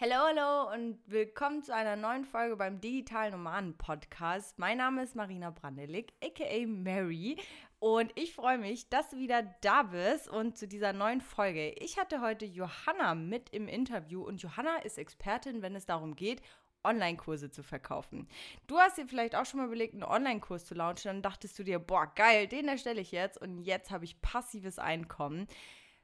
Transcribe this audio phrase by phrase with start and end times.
[0.00, 4.56] Hallo, hallo und willkommen zu einer neuen Folge beim Digitalen Nomaden Podcast.
[4.56, 7.36] Mein Name ist Marina Brandelik, aka Mary,
[7.80, 11.70] und ich freue mich, dass du wieder da bist und zu dieser neuen Folge.
[11.80, 16.42] Ich hatte heute Johanna mit im Interview und Johanna ist Expertin, wenn es darum geht,
[16.84, 18.28] Online-Kurse zu verkaufen.
[18.68, 21.64] Du hast dir vielleicht auch schon mal überlegt, einen Online-Kurs zu launchen, dann dachtest du
[21.64, 25.48] dir, boah, geil, den erstelle ich jetzt und jetzt habe ich passives Einkommen.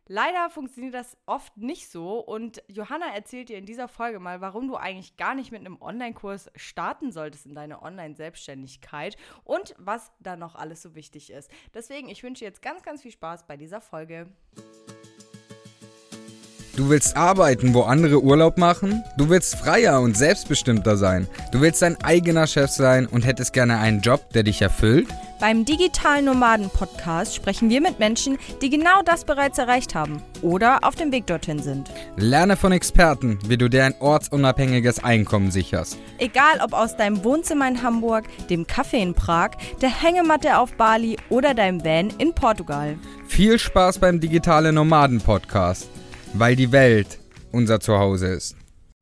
[0.06, 4.68] Leider funktioniert das oft nicht so und Johanna erzählt dir in dieser Folge mal, warum
[4.68, 10.36] du eigentlich gar nicht mit einem Online-Kurs starten solltest in deine Online-Selbstständigkeit und was da
[10.36, 11.50] noch alles so wichtig ist.
[11.72, 14.26] Deswegen, ich wünsche jetzt ganz, ganz viel Spaß bei dieser Folge.
[16.76, 19.02] Du willst arbeiten, wo andere Urlaub machen?
[19.16, 21.28] Du willst freier und selbstbestimmter sein.
[21.50, 25.08] Du willst dein eigener Chef sein und hättest gerne einen Job, der dich erfüllt?
[25.44, 30.78] Beim Digitalen Nomaden Podcast sprechen wir mit Menschen, die genau das bereits erreicht haben oder
[30.84, 31.90] auf dem Weg dorthin sind.
[32.16, 35.98] Lerne von Experten, wie du dir ein ortsunabhängiges Einkommen sicherst.
[36.16, 39.50] Egal ob aus deinem Wohnzimmer in Hamburg, dem Café in Prag,
[39.82, 42.96] der Hängematte auf Bali oder deinem Van in Portugal.
[43.26, 45.90] Viel Spaß beim Digitale Nomaden Podcast
[46.34, 47.18] weil die Welt
[47.52, 48.56] unser Zuhause ist.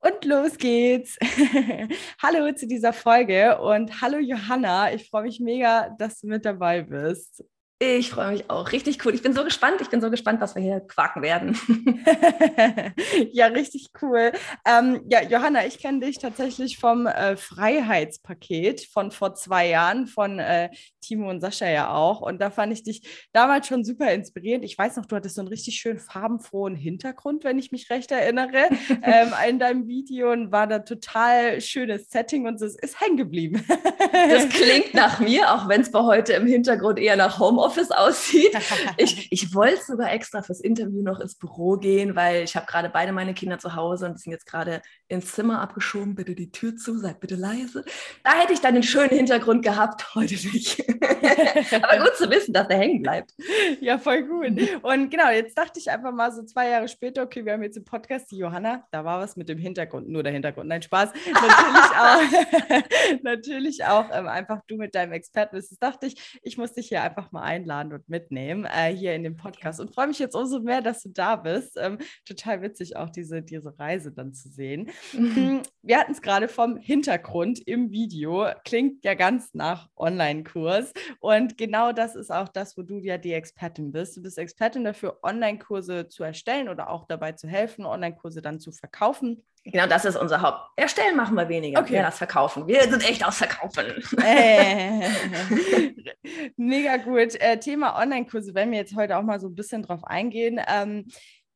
[0.05, 1.17] Und los geht's.
[2.19, 4.93] hallo zu dieser Folge und hallo Johanna.
[4.93, 7.45] Ich freue mich mega, dass du mit dabei bist.
[7.85, 8.71] Ich freue mich auch.
[8.71, 9.13] Richtig cool.
[9.13, 9.81] Ich bin so gespannt.
[9.81, 11.59] Ich bin so gespannt, was wir hier quaken werden.
[13.33, 14.31] ja, richtig cool.
[14.65, 20.39] Ähm, ja, Johanna, ich kenne dich tatsächlich vom äh, Freiheitspaket von vor zwei Jahren, von
[20.39, 22.21] äh, Timo und Sascha ja auch.
[22.21, 24.65] Und da fand ich dich damals schon super inspirierend.
[24.65, 28.13] Ich weiß noch, du hattest so einen richtig schön farbenfrohen Hintergrund, wenn ich mich recht
[28.13, 28.69] erinnere,
[29.03, 33.65] ähm, in deinem Video und war da total schönes Setting und es ist hängen geblieben.
[34.13, 37.91] das klingt nach mir, auch wenn es bei heute im Hintergrund eher nach Homeoffice Homeoffice
[37.91, 38.57] aussieht.
[38.99, 42.89] Ich, ich wollte sogar extra fürs Interview noch ins Büro gehen, weil ich habe gerade
[42.89, 46.15] beide meine Kinder zu Hause und die sind jetzt gerade ins Zimmer abgeschoben.
[46.15, 47.85] Bitte die Tür zu, seid bitte leise.
[48.23, 50.81] Da hätte ich dann den schönen Hintergrund gehabt, heute nicht.
[51.83, 53.33] Aber gut zu wissen, dass der hängen bleibt.
[53.81, 54.61] Ja, voll gut.
[54.83, 57.77] Und genau, jetzt dachte ich einfach mal so zwei Jahre später, okay, wir haben jetzt
[57.77, 61.11] im Podcast die Johanna, da war was mit dem Hintergrund, nur der Hintergrund, nein, Spaß.
[61.33, 65.79] Natürlich auch, natürlich auch ähm, einfach du mit deinem Expertenwissen.
[65.81, 69.23] dachte ich, ich muss dich hier einfach mal ein einladen und mitnehmen äh, hier in
[69.23, 71.77] dem Podcast und freue mich jetzt umso mehr, dass du da bist.
[71.81, 74.91] Ähm, total witzig auch diese, diese Reise dann zu sehen.
[75.13, 75.63] Mhm.
[75.83, 81.93] Wir hatten es gerade vom Hintergrund im Video, klingt ja ganz nach Online-Kurs und genau
[81.93, 84.17] das ist auch das, wo du ja die Expertin bist.
[84.17, 88.73] Du bist Expertin dafür, Online-Kurse zu erstellen oder auch dabei zu helfen, Online-Kurse dann zu
[88.73, 89.43] verkaufen.
[89.65, 90.71] Genau, das ist unser Haupt.
[90.77, 91.81] Erstellen machen wir weniger.
[91.81, 91.95] Okay.
[91.95, 92.67] Ja, das Verkaufen.
[92.67, 93.85] Wir sind echt aus Verkaufen.
[94.25, 95.09] Äh,
[96.57, 97.41] mega gut.
[97.41, 100.61] Äh, Thema Online-Kurse, wenn wir jetzt heute auch mal so ein bisschen drauf eingehen.
[100.67, 101.07] Ähm,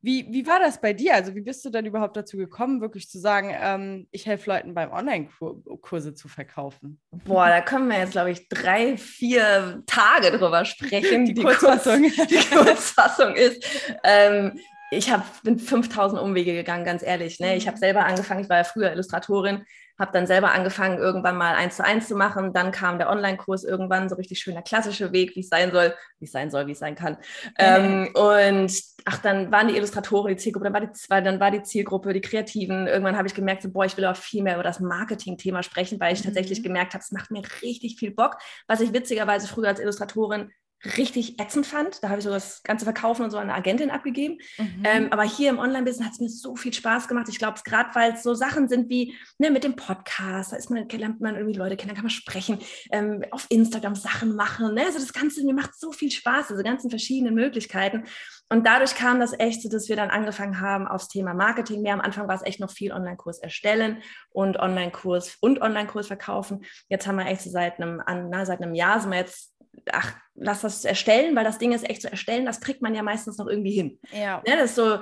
[0.01, 1.15] wie, wie war das bei dir?
[1.15, 4.73] Also, wie bist du dann überhaupt dazu gekommen, wirklich zu sagen, ähm, ich helfe Leuten
[4.73, 7.01] beim Online-Kurse zu verkaufen?
[7.11, 11.25] Boah, da können wir jetzt, glaube ich, drei, vier Tage drüber sprechen.
[11.25, 12.03] Die, die Kurzfassung.
[12.03, 13.65] Kurz, die Kurzfassung ist,
[14.03, 14.57] ähm,
[14.89, 17.39] ich hab, bin 5000 Umwege gegangen, ganz ehrlich.
[17.39, 17.55] Ne?
[17.55, 17.81] Ich habe mhm.
[17.81, 19.65] selber angefangen, ich war ja früher Illustratorin,
[19.99, 22.53] habe dann selber angefangen, irgendwann mal eins zu eins zu machen.
[22.53, 26.25] Dann kam der Online-Kurs irgendwann, so richtig schöner klassischer Weg, wie es sein soll, wie
[26.25, 27.17] es sein soll, wie es sein kann.
[27.57, 28.71] Ähm, und
[29.05, 32.21] ach, dann waren die Illustratoren die Zielgruppe, dann war die, dann war die Zielgruppe, die
[32.21, 32.87] Kreativen.
[32.87, 35.99] Irgendwann habe ich gemerkt, so, boah, ich will auch viel mehr über das Marketing-Thema sprechen,
[35.99, 36.25] weil ich mhm.
[36.25, 38.37] tatsächlich gemerkt habe, es macht mir richtig viel Bock,
[38.67, 40.51] was ich witzigerweise früher als Illustratorin
[40.83, 42.03] richtig ätzend fand.
[42.03, 44.37] Da habe ich so das ganze Verkaufen und so an eine Agentin abgegeben.
[44.57, 44.83] Mhm.
[44.83, 47.27] Ähm, aber hier im Online-Business hat es mir so viel Spaß gemacht.
[47.29, 50.55] Ich glaube, es gerade, weil es so Sachen sind wie ne, mit dem Podcast, da
[50.55, 52.59] ist man, lernt man irgendwie Leute kennen, da kann man sprechen,
[52.91, 54.73] ähm, auf Instagram Sachen machen.
[54.75, 54.85] Ne?
[54.85, 58.03] Also das Ganze, mir macht so viel Spaß, diese ganzen verschiedenen Möglichkeiten.
[58.49, 61.81] Und dadurch kam das echt so, dass wir dann angefangen haben aufs Thema Marketing.
[61.81, 66.63] Mehr am Anfang war es echt noch viel Online-Kurs erstellen und Online-Kurs und Online-Kurs verkaufen.
[66.87, 69.56] Jetzt haben wir echt so seit einem, na, seit einem Jahr sind wir jetzt
[69.91, 73.03] ach, lass das erstellen, weil das Ding ist echt zu erstellen, das kriegt man ja
[73.03, 73.99] meistens noch irgendwie hin.
[74.11, 74.41] Ja.
[74.47, 74.99] Ne, das ist so,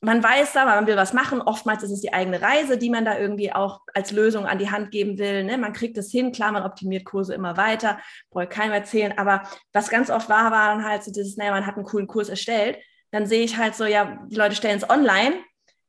[0.00, 1.40] man weiß da, man will was machen.
[1.40, 4.70] Oftmals ist es die eigene Reise, die man da irgendwie auch als Lösung an die
[4.70, 5.44] Hand geben will.
[5.44, 5.56] Ne?
[5.56, 7.98] Man kriegt es hin, klar, man optimiert Kurse immer weiter,
[8.30, 9.16] brauche keinem erzählen.
[9.16, 9.42] Aber
[9.72, 12.28] was ganz oft war, war dann halt so dieses, naja, man hat einen coolen Kurs
[12.28, 12.78] erstellt.
[13.10, 15.34] Dann sehe ich halt so, ja, die Leute stellen es online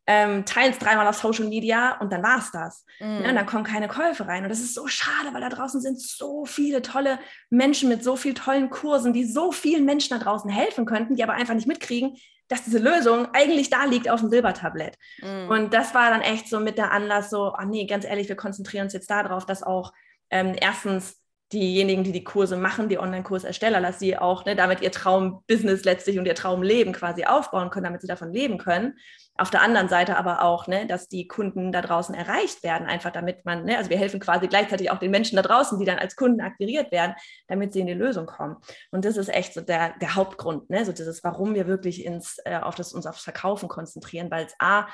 [0.08, 2.86] ähm, teilen es dreimal auf Social Media und dann war es das.
[3.00, 3.24] Mm.
[3.24, 4.44] Ja, und dann kommen keine Käufe rein.
[4.44, 7.20] Und das ist so schade, weil da draußen sind so viele tolle
[7.50, 11.24] Menschen mit so vielen tollen Kursen, die so vielen Menschen da draußen helfen könnten, die
[11.24, 12.18] aber einfach nicht mitkriegen,
[12.48, 14.96] dass diese Lösung eigentlich da liegt auf dem Silbertablett.
[15.22, 15.50] Mm.
[15.50, 18.36] Und das war dann echt so mit der Anlass so, ah nee, ganz ehrlich, wir
[18.36, 19.92] konzentrieren uns jetzt darauf, dass auch
[20.30, 21.18] ähm, erstens
[21.56, 26.20] diejenigen, die die Kurse machen, die Online-Kursersteller, dass sie auch ne, damit ihr Traumbusiness letztlich
[26.20, 28.96] und ihr Traumleben quasi aufbauen können, damit sie davon leben können.
[29.38, 33.12] Auf der anderen Seite aber auch, ne, dass die Kunden da draußen erreicht werden, einfach
[33.12, 36.00] damit man, ne, also wir helfen quasi gleichzeitig auch den Menschen da draußen, die dann
[36.00, 37.16] als Kunden akquiriert werden,
[37.48, 38.58] damit sie in die Lösung kommen.
[38.92, 42.38] Und das ist echt so der, der Hauptgrund, ne, so dieses, warum wir wirklich ins,
[42.46, 44.88] äh, auf das, uns aufs Verkaufen konzentrieren, weil es A,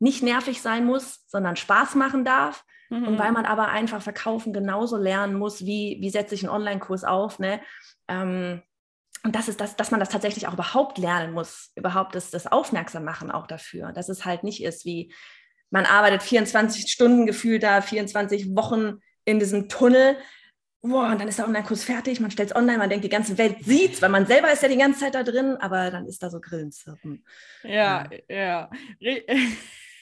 [0.00, 2.64] nicht nervig sein muss, sondern Spaß machen darf.
[2.88, 3.06] Mhm.
[3.06, 7.04] Und weil man aber einfach verkaufen genauso lernen muss, wie, wie setze ich einen Online-Kurs
[7.04, 7.60] auf, ne?
[8.08, 8.62] Ähm,
[9.22, 12.46] und das ist das, dass man das tatsächlich auch überhaupt lernen muss, überhaupt das, das
[12.46, 15.12] Aufmerksam machen auch dafür, dass es halt nicht ist wie,
[15.70, 20.16] man arbeitet 24 Stunden gefühlt da, 24 Wochen in diesem Tunnel,
[20.82, 23.36] boah, und dann ist der Online-Kurs fertig, man stellt es online, man denkt, die ganze
[23.36, 26.22] Welt sieht's, weil man selber ist ja die ganze Zeit da drin, aber dann ist
[26.22, 27.24] da so Grillenzirpen.
[27.62, 28.70] Ja, ja.
[28.98, 29.18] ja.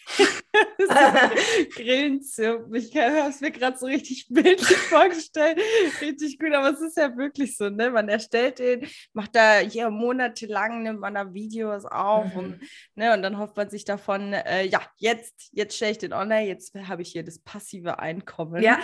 [1.75, 2.75] Grillenzirpen.
[2.75, 5.61] Ich habe es mir gerade so richtig bildlich vorgestellt.
[6.01, 7.91] Richtig gut, aber es ist ja wirklich so, ne?
[7.91, 12.39] Man erstellt den, macht da hier monatelang, nimmt man da Videos auf mhm.
[12.39, 12.61] und,
[12.95, 13.13] ne?
[13.15, 16.75] und dann hofft man sich davon, äh, ja, jetzt, jetzt stelle ich den online, jetzt
[16.75, 18.79] habe ich hier das passive Einkommen, ja.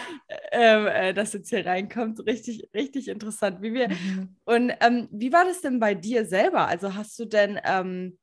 [0.53, 2.21] äh, äh, das jetzt hier reinkommt.
[2.27, 3.63] Richtig, richtig interessant.
[3.63, 4.37] Wie wir, mhm.
[4.45, 6.69] Und ähm, wie war das denn bei dir selber?
[6.69, 8.19] Also hast du denn ähm,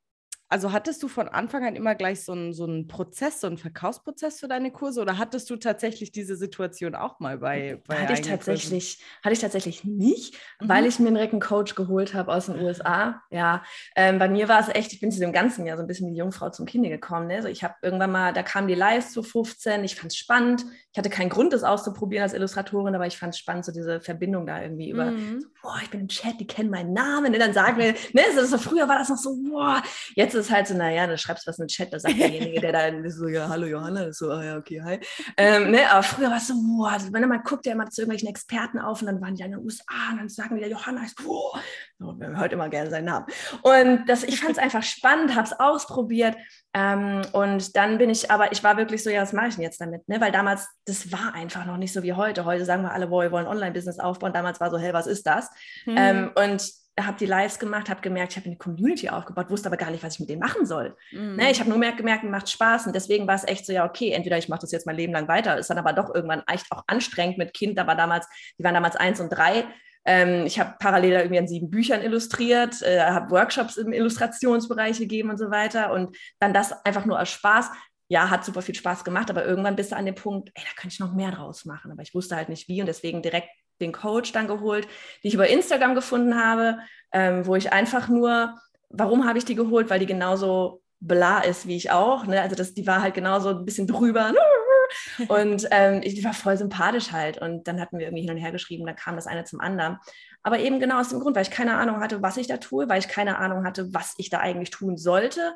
[0.51, 3.57] also hattest du von Anfang an immer gleich so einen, so einen Prozess, so einen
[3.57, 8.13] Verkaufsprozess für deine Kurse oder hattest du tatsächlich diese Situation auch mal bei, bei hatte
[8.13, 9.24] ich tatsächlich Kursen?
[9.24, 10.68] Hatte ich tatsächlich nicht, mhm.
[10.68, 13.21] weil ich mir direkt einen Coach geholt habe aus den USA.
[13.30, 13.63] Ja,
[13.95, 16.12] ähm, bei mir war es echt, ich bin zu dem ganzen Jahr so ein bisschen
[16.12, 17.27] wie Jungfrau zum Kinde gekommen.
[17.27, 17.36] Ne?
[17.36, 20.65] Also ich habe irgendwann mal, da kamen die Lives zu 15, ich fand es spannend.
[20.92, 24.01] Ich hatte keinen Grund, das auszuprobieren als Illustratorin, aber ich fand es spannend, so diese
[24.01, 25.39] Verbindung da irgendwie über, mhm.
[25.39, 27.31] so, boah, ich bin im Chat, die kennen meinen Namen.
[27.31, 27.39] Ne?
[27.39, 29.81] Dann sagen wir, ne, so, so, früher war das noch so, boah,
[30.15, 32.72] jetzt ist halt so, naja, du schreibst was in den Chat, da sagt derjenige, der
[32.72, 35.00] da so, ja, hallo Johanna, so, ah, ja, okay, hi.
[35.38, 38.30] Ähm, ne, aber früher war es so, boah, wenn man guckt ja immer zu irgendwelchen
[38.30, 41.22] Experten auf und dann waren die in den USA und dann sagen die, Johanna ist,
[41.24, 41.60] boah,
[42.00, 43.26] so, man hört immer gerne seinen Namen.
[43.62, 46.36] Und das, ich fand es einfach spannend, habe es ausprobiert
[46.74, 49.64] ähm, und dann bin ich, aber ich war wirklich so, ja, was mache ich denn
[49.64, 50.08] jetzt damit?
[50.08, 50.22] Ne?
[50.22, 52.46] Weil damals, das war einfach noch nicht so wie heute.
[52.46, 54.32] Heute sagen wir alle, boah, wir wollen Online-Business aufbauen.
[54.32, 55.50] Damals war so, hey, was ist das?
[55.86, 55.96] Mhm.
[55.98, 59.78] Ähm, und habe die Lives gemacht, habe gemerkt, ich habe eine Community aufgebaut, wusste aber
[59.78, 60.96] gar nicht, was ich mit denen machen soll.
[61.12, 61.36] Mhm.
[61.38, 63.86] Ne, ich habe nur mehr gemerkt, macht Spaß und deswegen war es echt so, ja,
[63.86, 66.44] okay, entweder ich mache das jetzt mein Leben lang weiter, ist dann aber doch irgendwann
[66.48, 68.28] echt auch anstrengend mit Kind, da war damals,
[68.58, 69.66] die waren damals eins und drei.
[70.04, 75.30] Ähm, ich habe parallel irgendwie an sieben Büchern illustriert, äh, habe Workshops im Illustrationsbereich gegeben
[75.30, 77.70] und so weiter und dann das einfach nur aus Spaß
[78.12, 80.72] ja, hat super viel Spaß gemacht, aber irgendwann bist du an dem Punkt, ey, da
[80.76, 81.94] könnte ich noch mehr draus machen.
[81.94, 83.48] Aber ich wusste halt nicht wie und deswegen direkt
[83.81, 84.88] den Coach dann geholt,
[85.24, 86.80] die ich über Instagram gefunden habe,
[87.12, 88.57] ähm, wo ich einfach nur,
[88.89, 89.89] warum habe ich die geholt?
[89.89, 92.25] Weil die genauso bla ist wie ich auch.
[92.25, 92.42] Ne?
[92.42, 94.33] Also das, die war halt genauso ein bisschen drüber.
[95.28, 97.39] Und ähm, die war voll sympathisch halt.
[97.39, 99.98] Und dann hatten wir irgendwie hin und her geschrieben, dann kam das eine zum anderen.
[100.44, 102.89] Aber eben genau aus dem Grund, weil ich keine Ahnung hatte, was ich da tue,
[102.89, 105.56] weil ich keine Ahnung hatte, was ich da eigentlich tun sollte,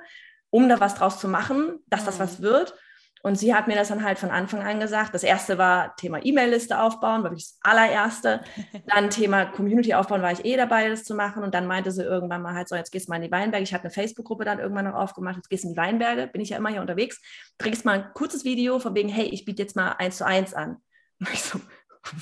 [0.49, 2.43] um da was draus zu machen, dass das was mhm.
[2.43, 2.75] wird.
[3.21, 5.15] Und sie hat mir das dann halt von Anfang an gesagt.
[5.15, 8.41] Das erste war Thema E-Mail-Liste aufbauen, war das allererste.
[8.85, 11.41] Dann Thema Community aufbauen, war ich eh dabei, das zu machen.
[11.41, 13.63] Und dann meinte sie irgendwann mal halt so, jetzt gehst du mal in die Weinberge.
[13.63, 15.37] Ich hatte eine Facebook-Gruppe dann irgendwann noch aufgemacht.
[15.37, 17.19] Jetzt gehst du in die Weinberge, bin ich ja immer hier unterwegs.
[17.57, 20.53] Drehst mal ein kurzes Video von wegen, hey, ich biete jetzt mal eins zu eins
[20.53, 20.77] an.
[21.19, 21.59] Und ich so,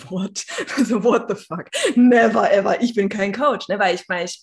[0.10, 0.38] what?
[0.86, 1.66] so, what the fuck?
[1.98, 2.82] Never ever.
[2.82, 3.78] Ich bin kein Coach, ne?
[3.78, 4.42] weil ich, weil ich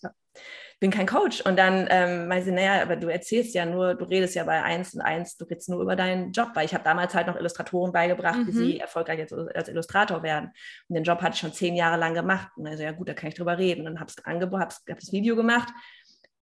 [0.81, 1.43] bin kein Coach.
[1.43, 4.63] Und dann ähm, meinte sie, naja, aber du erzählst ja nur, du redest ja bei
[4.63, 7.37] eins und eins, du redest nur über deinen Job, weil ich habe damals halt noch
[7.37, 8.47] Illustratoren beigebracht, mhm.
[8.47, 8.81] wie sie mhm.
[8.81, 10.51] erfolgreich jetzt als Illustrator werden.
[10.89, 12.49] Und den Job hatte ich schon zehn Jahre lang gemacht.
[12.57, 13.81] Und also ja gut, da kann ich drüber reden.
[13.81, 15.69] Und dann habe ich hab, hab das Video gemacht,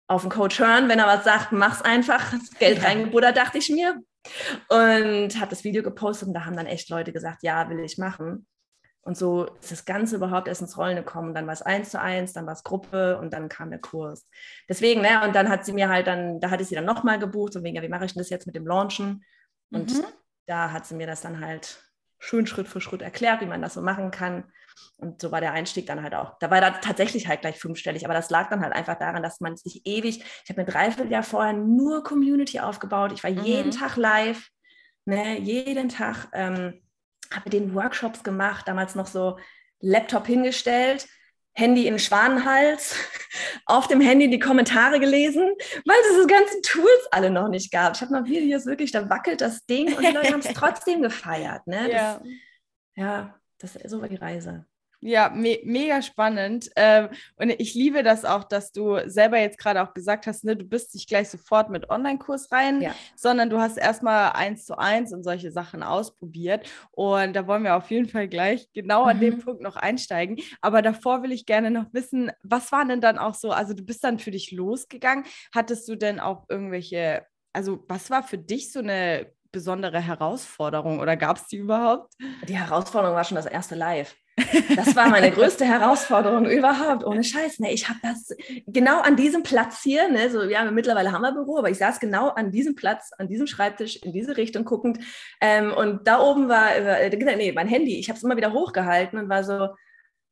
[0.07, 2.31] auf den Coach hören, wenn er was sagt, mach's einfach.
[2.31, 3.95] Das Geld reingebuddert, dachte ich mir.
[4.69, 7.97] Und habe das Video gepostet und da haben dann echt Leute gesagt, ja, will ich
[7.97, 8.45] machen.
[9.03, 11.33] Und so ist das Ganze überhaupt erst ins Rollen gekommen.
[11.33, 14.27] Dann war es eins zu eins, dann war es Gruppe und dann kam der Kurs.
[14.69, 17.17] Deswegen, ne, und dann hat sie mir halt dann, da hatte ich sie dann nochmal
[17.17, 19.23] gebucht, so wegen, ja, wie mache ich denn das jetzt mit dem Launchen?
[19.71, 20.05] Und mhm.
[20.45, 21.83] da hat sie mir das dann halt
[22.19, 24.43] schön Schritt für Schritt erklärt, wie man das so machen kann.
[24.97, 26.37] Und so war der Einstieg dann halt auch.
[26.39, 29.41] Da war da tatsächlich halt gleich fünfstellig, aber das lag dann halt einfach daran, dass
[29.41, 33.11] man sich ewig, ich habe mir dreiviertel Jahr vorher nur Community aufgebaut.
[33.11, 33.43] Ich war mhm.
[33.43, 34.47] jeden Tag live,
[35.05, 36.27] ne, jeden Tag.
[36.33, 36.81] Ähm,
[37.33, 39.37] habe den Workshops gemacht, damals noch so
[39.79, 41.07] Laptop hingestellt,
[41.53, 42.95] Handy in Schwanenhals,
[43.65, 45.51] auf dem Handy die Kommentare gelesen,
[45.85, 47.95] weil es diese ganzen Tools alle noch nicht gab.
[47.95, 51.01] Ich habe noch Videos wirklich, da wackelt das Ding und die Leute haben es trotzdem
[51.01, 51.67] gefeiert.
[51.67, 51.89] Ne?
[51.89, 52.21] Das, ja.
[52.95, 54.65] ja, das, so war die Reise.
[55.03, 56.69] Ja, me mega spannend.
[56.75, 60.55] Ähm, und ich liebe das auch, dass du selber jetzt gerade auch gesagt hast, ne,
[60.55, 62.93] du bist nicht gleich sofort mit Online-Kurs rein, ja.
[63.15, 66.69] sondern du hast erstmal eins zu eins und solche Sachen ausprobiert.
[66.91, 69.21] Und da wollen wir auf jeden Fall gleich genau an mhm.
[69.21, 70.37] dem Punkt noch einsteigen.
[70.61, 73.83] Aber davor will ich gerne noch wissen, was war denn dann auch so, also du
[73.83, 75.25] bist dann für dich losgegangen.
[75.53, 81.17] Hattest du denn auch irgendwelche, also was war für dich so eine besondere Herausforderung oder
[81.17, 82.13] gab es die überhaupt?
[82.47, 84.15] Die Herausforderung war schon das erste Live.
[84.75, 87.59] Das war meine größte Herausforderung überhaupt, ohne Scheiß.
[87.59, 88.35] Ne, ich habe das
[88.65, 91.99] genau an diesem Platz hier, ne, so, ja, mittlerweile haben wir Büro, aber ich saß
[91.99, 94.99] genau an diesem Platz, an diesem Schreibtisch, in diese Richtung guckend.
[95.41, 99.19] Ähm, und da oben war, äh, nee, mein Handy, ich habe es immer wieder hochgehalten
[99.19, 99.69] und war so,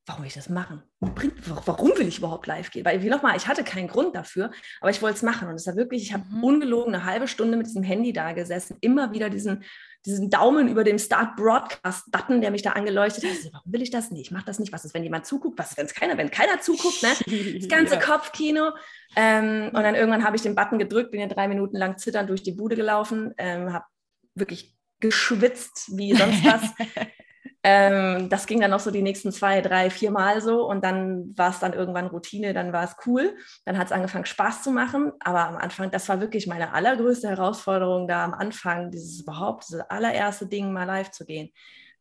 [0.10, 0.82] warum will ich das machen?
[1.00, 2.84] Warum will ich überhaupt live gehen?
[2.84, 4.50] Weil, wie nochmal, ich hatte keinen Grund dafür,
[4.82, 5.48] aber ich wollte es machen.
[5.48, 6.44] Und es war wirklich, ich habe mhm.
[6.44, 9.63] ungelogen eine halbe Stunde mit diesem Handy da gesessen, immer wieder diesen,
[10.08, 13.32] diesen Daumen über dem Start Broadcast-Button, der mich da angeleuchtet hat.
[13.32, 14.22] Also, warum will ich das nicht?
[14.22, 14.74] Ich mache das nicht.
[14.74, 15.60] Was ist, wenn jemand zuguckt?
[15.60, 17.04] Was ist, wenn es keiner, wenn keiner zuguckt?
[17.04, 17.10] Ne?
[17.60, 18.01] Das ganze ja.
[18.01, 18.72] Kopfkino.
[19.16, 22.30] Ähm, und dann irgendwann habe ich den Button gedrückt, bin ja drei Minuten lang zitternd
[22.30, 23.86] durch die Bude gelaufen, ähm, habe
[24.34, 26.62] wirklich geschwitzt wie sonst was.
[27.63, 31.38] Ähm, das ging dann noch so die nächsten zwei, drei, vier Mal so und dann
[31.38, 33.36] war es dann irgendwann Routine, dann war es cool.
[33.66, 37.28] Dann hat es angefangen Spaß zu machen, aber am Anfang, das war wirklich meine allergrößte
[37.28, 41.51] Herausforderung da am Anfang, dieses überhaupt, dieses allererste Ding mal live zu gehen.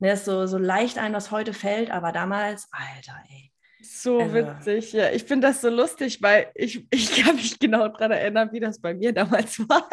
[0.01, 4.35] Ne, ist so, so leicht ein, was heute fällt, aber damals, Alter, ey, so also.
[4.35, 5.11] witzig, ja.
[5.11, 8.81] Ich finde das so lustig, weil ich, ich kann mich genau daran erinnern, wie das
[8.81, 9.89] bei mir damals war.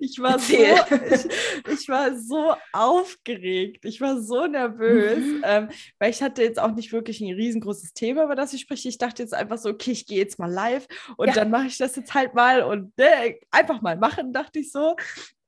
[0.00, 1.28] Ich war, so, ich,
[1.72, 5.42] ich, war so aufgeregt, ich war so nervös, mhm.
[5.44, 8.88] ähm, weil ich hatte jetzt auch nicht wirklich ein riesengroßes Thema, über das ich spreche.
[8.88, 11.34] Ich dachte jetzt einfach so, okay, ich gehe jetzt mal live und ja.
[11.34, 14.96] dann mache ich das jetzt halt mal und äh, einfach mal machen, dachte ich so.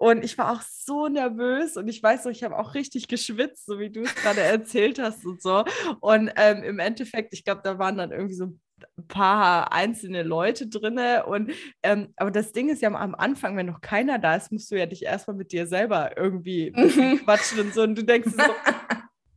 [0.05, 3.65] Und ich war auch so nervös und ich weiß noch, ich habe auch richtig geschwitzt,
[3.65, 5.65] so wie du es gerade erzählt hast und so.
[6.01, 8.61] Und ähm, im Endeffekt, ich glaube, da waren dann irgendwie so ein
[9.09, 11.01] paar einzelne Leute drin.
[11.25, 14.71] Und ähm, aber das Ding ist ja am Anfang, wenn noch keiner da ist, musst
[14.71, 16.71] du ja dich erstmal mit dir selber irgendwie
[17.25, 17.81] quatschen und so.
[17.85, 18.43] Und du denkst so,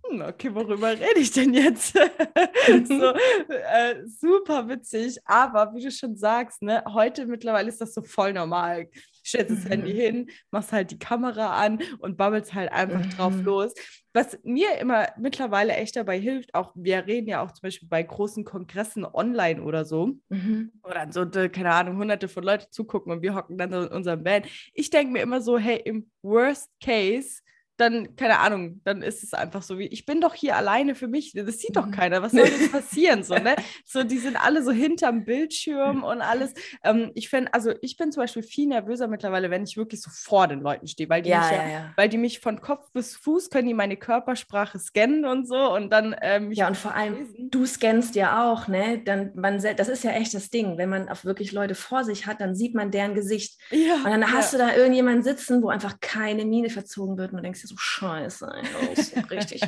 [0.10, 1.94] hm, okay, worüber rede ich denn jetzt?
[2.88, 3.14] so,
[3.48, 8.34] äh, super witzig, aber wie du schon sagst, ne, heute mittlerweile ist das so voll
[8.34, 8.90] normal.
[9.28, 9.70] Stellst das mhm.
[9.70, 13.10] Handy hin, machst halt die Kamera an und babbelst halt einfach mhm.
[13.10, 13.74] drauf los.
[14.14, 18.02] Was mir immer mittlerweile echt dabei hilft, auch wir reden ja auch zum Beispiel bei
[18.02, 20.72] großen Kongressen online oder so, mhm.
[20.84, 24.48] oder so, keine Ahnung, hunderte von Leuten zugucken und wir hocken dann in unserem Band.
[24.74, 27.42] Ich denke mir immer so, hey, im Worst Case
[27.78, 31.08] dann, keine Ahnung, dann ist es einfach so wie, ich bin doch hier alleine für
[31.08, 31.92] mich, das sieht doch mhm.
[31.92, 33.24] keiner, was soll jetzt passieren?
[33.24, 33.56] So, ne?
[33.86, 36.56] so, die sind alle so hinterm Bildschirm und alles.
[36.84, 40.10] Ähm, ich finde, also ich bin zum Beispiel viel nervöser mittlerweile, wenn ich wirklich so
[40.12, 41.94] vor den Leuten stehe, weil die, ja, mich, ja, ja.
[41.96, 45.92] weil die mich von Kopf bis Fuß können die meine Körpersprache scannen und so und
[45.92, 47.52] dann ähm, Ja, und vor allem, lesen.
[47.52, 49.02] du scannst ja auch, ne?
[49.06, 52.26] Dann, man, das ist ja echt das Ding, wenn man auch wirklich Leute vor sich
[52.26, 53.60] hat, dann sieht man deren Gesicht.
[53.70, 57.38] Ja, und dann hast du da irgendjemanden sitzen, wo einfach keine Miene verzogen wird und
[57.38, 59.62] du denkst so scheiße, so richtig.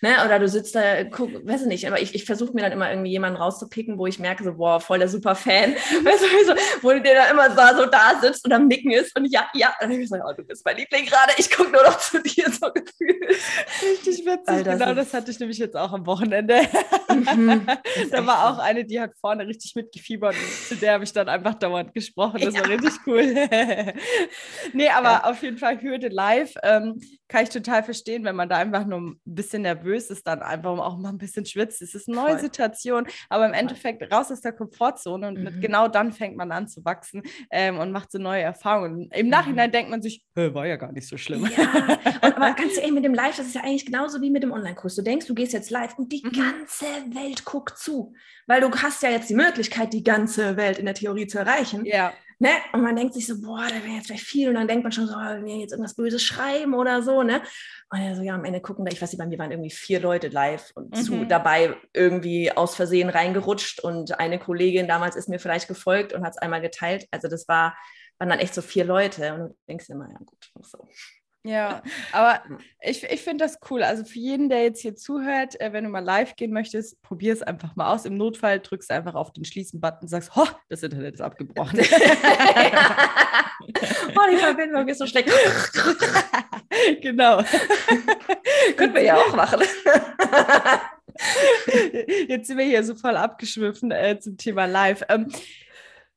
[0.00, 0.24] ne?
[0.24, 2.90] Oder du sitzt da, guck, weiß ich nicht, aber ich, ich versuche mir dann immer
[2.90, 5.74] irgendwie jemanden rauszupicken, wo ich merke, so, boah, voll der super Fan.
[6.04, 9.16] weißt du, so, wo der da immer so, so da sitzt und am Nicken ist
[9.16, 11.82] und ja, ja, und ich so, oh, du bist mein Liebling gerade, ich gucke nur
[11.82, 13.22] noch zu dir, so gefühlt.
[13.82, 16.62] Richtig witzig, Alter, genau das hatte ich nämlich jetzt auch am Wochenende.
[17.08, 17.66] Mhm,
[18.10, 21.28] da war auch eine, die hat vorne richtig mitgefiebert und zu der habe ich dann
[21.28, 22.40] einfach dauernd gesprochen.
[22.40, 22.60] Das ja.
[22.62, 23.22] war richtig cool.
[24.72, 25.24] nee, aber ja.
[25.24, 26.54] auf jeden Fall Hürde live.
[26.62, 30.42] Ähm, kann ich total verstehen, wenn man da einfach nur ein bisschen nervös ist, dann
[30.42, 31.82] einfach auch mal ein bisschen schwitzt.
[31.82, 32.40] Es ist eine neue Voll.
[32.40, 35.60] Situation, aber im Endeffekt raus aus der Komfortzone und mhm.
[35.60, 39.08] genau dann fängt man an zu wachsen ähm, und macht so neue Erfahrungen.
[39.12, 39.72] Im Nachhinein mhm.
[39.72, 41.48] denkt man sich, war ja gar nicht so schlimm.
[41.56, 44.42] Ja, und, aber ganz ehrlich, mit dem Live, das ist ja eigentlich genauso wie mit
[44.42, 44.94] dem Online-Kurs.
[44.94, 46.32] Du denkst, du gehst jetzt live und die mhm.
[46.32, 48.14] ganze Welt guckt zu,
[48.46, 51.84] weil du hast ja jetzt die Möglichkeit, die ganze Welt in der Theorie zu erreichen.
[51.84, 52.12] Ja.
[52.42, 52.50] Ne?
[52.72, 54.48] Und man denkt sich so, boah, da wäre jetzt vielleicht viel.
[54.48, 57.22] Und dann denkt man schon so, oh, mir jetzt irgendwas Böses schreiben oder so.
[57.22, 57.40] Ne?
[57.88, 59.70] Und ja, so, ja, am Ende gucken da, ich weiß nicht, bei mir waren irgendwie
[59.70, 61.02] vier Leute live und mhm.
[61.02, 63.78] zu, dabei irgendwie aus Versehen reingerutscht.
[63.78, 67.06] Und eine Kollegin damals ist mir vielleicht gefolgt und hat es einmal geteilt.
[67.12, 67.78] Also das war,
[68.18, 69.34] waren dann echt so vier Leute.
[69.34, 70.88] Und du denkst immer, ja gut, so.
[71.44, 71.82] Ja,
[72.12, 72.40] aber
[72.80, 73.82] ich, ich finde das cool.
[73.82, 77.32] Also für jeden, der jetzt hier zuhört, äh, wenn du mal live gehen möchtest, probier
[77.32, 78.04] es einfach mal aus.
[78.04, 81.80] Im Notfall drückst du einfach auf den Schließen-Button und sagst, ho, das Internet ist abgebrochen.
[81.80, 81.84] oh,
[84.30, 85.30] die Verbindung ist so schlecht.
[87.00, 87.42] genau.
[88.76, 89.62] Könnten wir ja auch machen.
[92.28, 95.02] jetzt sind wir hier so voll abgeschwiffen äh, zum Thema Live.
[95.08, 95.28] Ähm,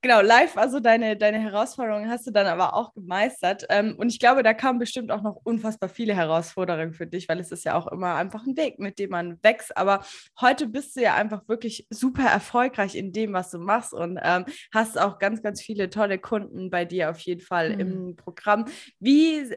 [0.05, 3.65] genau, live war so deine, deine Herausforderungen, hast du dann aber auch gemeistert.
[3.69, 7.39] Ähm, und ich glaube, da kamen bestimmt auch noch unfassbar viele Herausforderungen für dich, weil
[7.39, 9.75] es ist ja auch immer einfach ein Weg, mit dem man wächst.
[9.75, 10.05] Aber
[10.39, 14.45] heute bist du ja einfach wirklich super erfolgreich in dem, was du machst und ähm,
[14.71, 17.79] hast auch ganz, ganz viele tolle Kunden bei dir auf jeden Fall mhm.
[17.79, 18.65] im Programm.
[18.99, 19.55] Wie,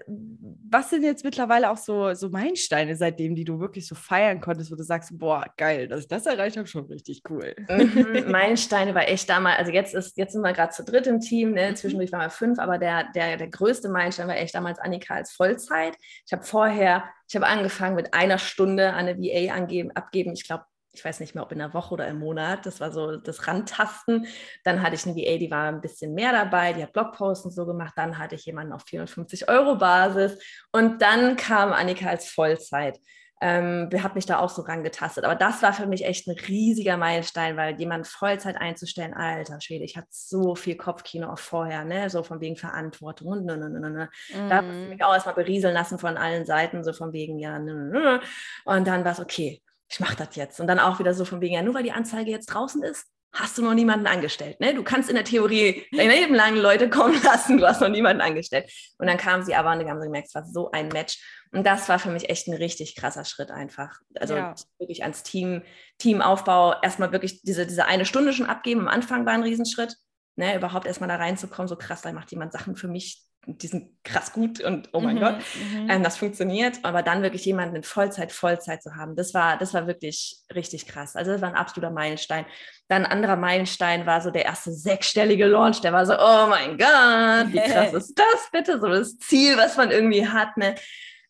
[0.70, 4.72] was sind jetzt mittlerweile auch so, so Meilensteine seitdem, die du wirklich so feiern konntest,
[4.72, 7.54] wo du sagst, boah, geil, dass ich das erreicht habe, schon richtig cool.
[7.68, 11.20] Mhm, Meilensteine war echt damals, also jetzt ist, jetzt sind wir gerade zu dritt im
[11.20, 11.70] Team, ne?
[11.70, 11.76] Mhm.
[11.76, 15.32] zwischendurch waren wir fünf, aber der, der, der größte Meilenstein war echt damals Annika als
[15.32, 15.96] Vollzeit.
[16.26, 20.46] Ich habe vorher, ich habe angefangen mit einer Stunde an eine VA angeben, abgeben, ich
[20.46, 22.66] glaube, ich weiß nicht mehr, ob in der Woche oder im Monat.
[22.66, 24.26] Das war so das Randtasten.
[24.64, 27.52] Dann hatte ich eine VA, die war ein bisschen mehr dabei, die hat Blogposts und
[27.52, 27.92] so gemacht.
[27.96, 30.42] Dann hatte ich jemanden auf 450 Euro Basis.
[30.72, 32.98] Und dann kam Annika als Vollzeit
[33.40, 35.24] ähm, habe mich da auch so rangetastet.
[35.24, 39.84] Aber das war für mich echt ein riesiger Meilenstein, weil jemand Vollzeit einzustellen, alter Schwede,
[39.84, 42.10] ich hatte so viel Kopfkino auch vorher, ne?
[42.10, 44.10] so von wegen Verantwortung und ne, ne, ne, ne.
[44.34, 44.48] Mm.
[44.48, 47.58] Da habe ich mich auch erstmal berieseln lassen von allen Seiten, so von wegen, ja,
[47.58, 48.20] ne, ne, ne.
[48.64, 50.60] Und dann war es okay, ich mache das jetzt.
[50.60, 53.06] Und dann auch wieder so von wegen, ja, nur weil die Anzeige jetzt draußen ist,
[53.32, 54.58] hast du noch niemanden angestellt.
[54.60, 54.74] Ne?
[54.74, 58.22] Du kannst in der Theorie dein Leben lang Leute kommen lassen, du hast noch niemanden
[58.22, 58.70] angestellt.
[58.98, 61.22] Und dann kam sie aber und dann haben sie gemerkt, es war so ein Match.
[61.52, 64.00] Und das war für mich echt ein richtig krasser Schritt einfach.
[64.18, 64.54] Also ja.
[64.78, 65.62] wirklich ans Team,
[65.98, 68.80] Teamaufbau, erstmal wirklich diese, diese eine Stunde schon abgeben.
[68.80, 69.96] Am Anfang war ein Riesenschritt.
[70.36, 74.04] Ne, überhaupt erstmal da reinzukommen, so krass, da macht jemand Sachen für mich, die sind
[74.04, 75.36] krass gut und oh mein mhm, Gott,
[75.72, 75.88] mhm.
[75.88, 76.78] ähm, das funktioniert.
[76.82, 80.86] Aber dann wirklich jemanden in Vollzeit, Vollzeit zu haben, das war, das war wirklich richtig
[80.86, 81.16] krass.
[81.16, 82.44] Also das war ein absoluter Meilenstein.
[82.88, 86.76] Dann ein anderer Meilenstein war so der erste sechsstellige Launch, der war so, oh mein
[86.76, 88.80] Gott, wie krass ist das bitte?
[88.80, 90.56] So das Ziel, was man irgendwie hat.
[90.56, 90.74] Ne?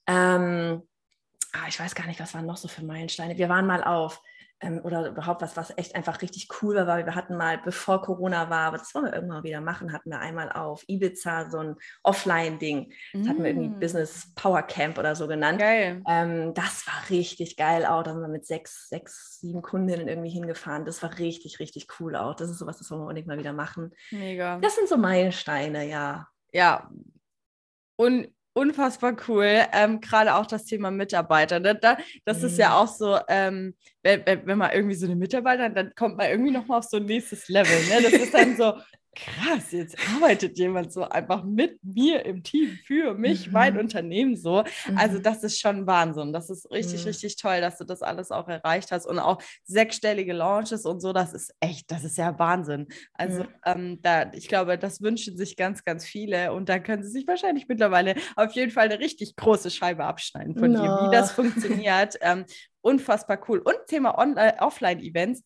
[0.07, 0.83] Ähm,
[1.53, 3.39] ah, ich weiß gar nicht, was waren noch so für Meilensteine.
[3.39, 4.21] Wir waren mal auf,
[4.61, 8.03] ähm, oder überhaupt was, was echt einfach richtig cool war, weil wir hatten mal, bevor
[8.03, 11.59] Corona war, aber das wollen wir irgendwann wieder machen, hatten wir einmal auf Ibiza so
[11.59, 12.93] ein Offline-Ding.
[13.13, 13.29] Das mm.
[13.29, 13.81] hatten wir irgendwie mm.
[13.81, 15.61] Business Power Camp oder so genannt.
[15.61, 16.03] Geil.
[16.09, 18.03] Ähm, das war richtig geil auch.
[18.03, 20.85] Da sind wir mit sechs, sechs, sieben Kundinnen irgendwie hingefahren.
[20.85, 22.35] Das war richtig, richtig cool auch.
[22.35, 23.93] Das ist sowas, das wollen wir unbedingt mal wieder machen.
[24.11, 24.59] Mega.
[24.59, 26.29] Das sind so Meilensteine, ja.
[26.53, 26.91] Ja.
[27.97, 29.65] Und unfassbar cool.
[29.73, 31.61] Ähm, Gerade auch das Thema Mitarbeiter.
[31.61, 31.75] Ne?
[31.75, 32.47] Da, das mhm.
[32.47, 32.75] ist ja mhm.
[32.75, 36.79] auch so, ähm, wenn, wenn, man irgendwie so eine Mitarbeiter, dann kommt man irgendwie nochmal
[36.79, 37.77] auf so ein nächstes Level.
[37.89, 38.03] Ne?
[38.03, 38.75] Das ist dann so,
[39.15, 43.53] krass, jetzt arbeitet jemand so einfach mit mir im Team für mich, mhm.
[43.53, 44.59] mein Unternehmen so.
[44.59, 45.09] Also mhm.
[45.09, 46.33] Also das ist schon Wahnsinn.
[46.33, 47.09] Das ist richtig, mhm.
[47.09, 51.13] richtig toll, dass du das alles auch erreicht hast und auch sechsstellige Launches und so.
[51.13, 52.89] Das ist echt, das ist ja Wahnsinn.
[53.15, 57.11] Also ähm, da, ich glaube, das wünschen sich ganz, ganz viele und da können sie
[57.11, 60.83] sich wahrscheinlich mittlerweile auf jeden Fall eine richtig große Scheibe abschneiden von no.
[60.83, 62.17] dir, wie das funktioniert.
[62.21, 62.45] ähm,
[62.81, 63.59] unfassbar cool.
[63.59, 65.43] Und Thema Offline-Events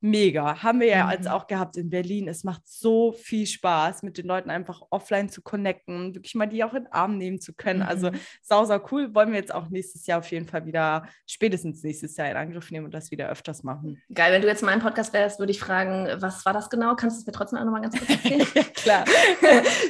[0.00, 0.62] mega.
[0.62, 1.10] Haben wir ja mhm.
[1.10, 2.28] als auch gehabt in Berlin.
[2.28, 6.62] Es macht so viel Spaß, mit den Leuten einfach offline zu connecten, wirklich mal die
[6.64, 7.82] auch in den Arm nehmen zu können.
[7.82, 7.98] Also mhm.
[7.98, 9.12] Also sau, sau cool.
[9.14, 12.70] Wollen wir jetzt auch nächstes Jahr auf jeden Fall wieder, spätestens nächstes Jahr in Angriff
[12.70, 14.00] nehmen und das wieder öfters machen.
[14.14, 16.94] Geil, wenn du jetzt meinem Podcast wärst, würde ich fragen, was war das genau?
[16.94, 18.46] Kannst du es mir trotzdem auch nochmal ganz kurz erzählen?
[18.54, 19.04] ja, klar.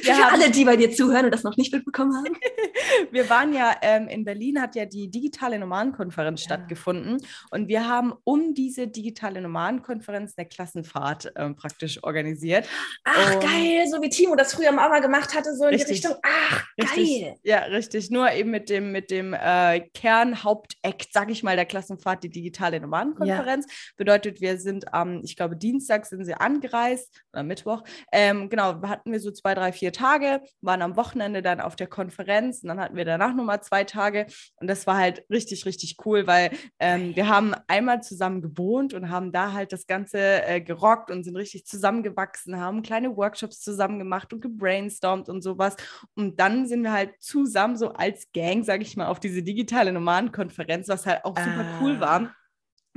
[0.01, 0.33] Für haben...
[0.33, 2.35] alle, die bei dir zuhören und das noch nicht mitbekommen haben.
[3.11, 6.45] wir waren ja ähm, in Berlin, hat ja die digitale Nomadenkonferenz ja.
[6.45, 7.17] stattgefunden
[7.51, 12.65] und wir haben um diese digitale Nomadenkonferenz Konferenz der Klassenfahrt ähm, praktisch organisiert.
[13.03, 16.07] Ach, und geil, so wie Timo das früher mal gemacht hatte, so in richtig, die
[16.07, 16.15] Richtung.
[16.23, 17.35] Ach, richtig, geil.
[17.43, 18.09] Ja, richtig.
[18.09, 22.79] Nur eben mit dem, mit dem äh, Kernhaupteck, sag ich mal, der Klassenfahrt, die digitale
[22.79, 23.65] Nomadenkonferenz.
[23.67, 23.73] Ja.
[23.97, 27.83] Bedeutet, wir sind am, ähm, ich glaube, Dienstag sind sie angereist oder Mittwoch.
[28.13, 31.87] Ähm, genau, hatten wir so zwei, drei, vier Tage, waren am Wochenende dann auf der
[31.87, 34.27] Konferenz und dann hatten wir danach nochmal zwei Tage.
[34.61, 39.09] Und das war halt richtig, richtig cool, weil ähm, wir haben einmal zusammen gewohnt und
[39.09, 43.99] haben da halt das Ganze äh, gerockt und sind richtig zusammengewachsen, haben kleine Workshops zusammen
[43.99, 45.75] gemacht und gebrainstormt und sowas.
[46.15, 49.91] Und dann sind wir halt zusammen so als Gang, sage ich mal, auf diese digitale
[49.91, 51.79] Nomadenkonferenz, was halt auch super ah.
[51.81, 52.31] cool war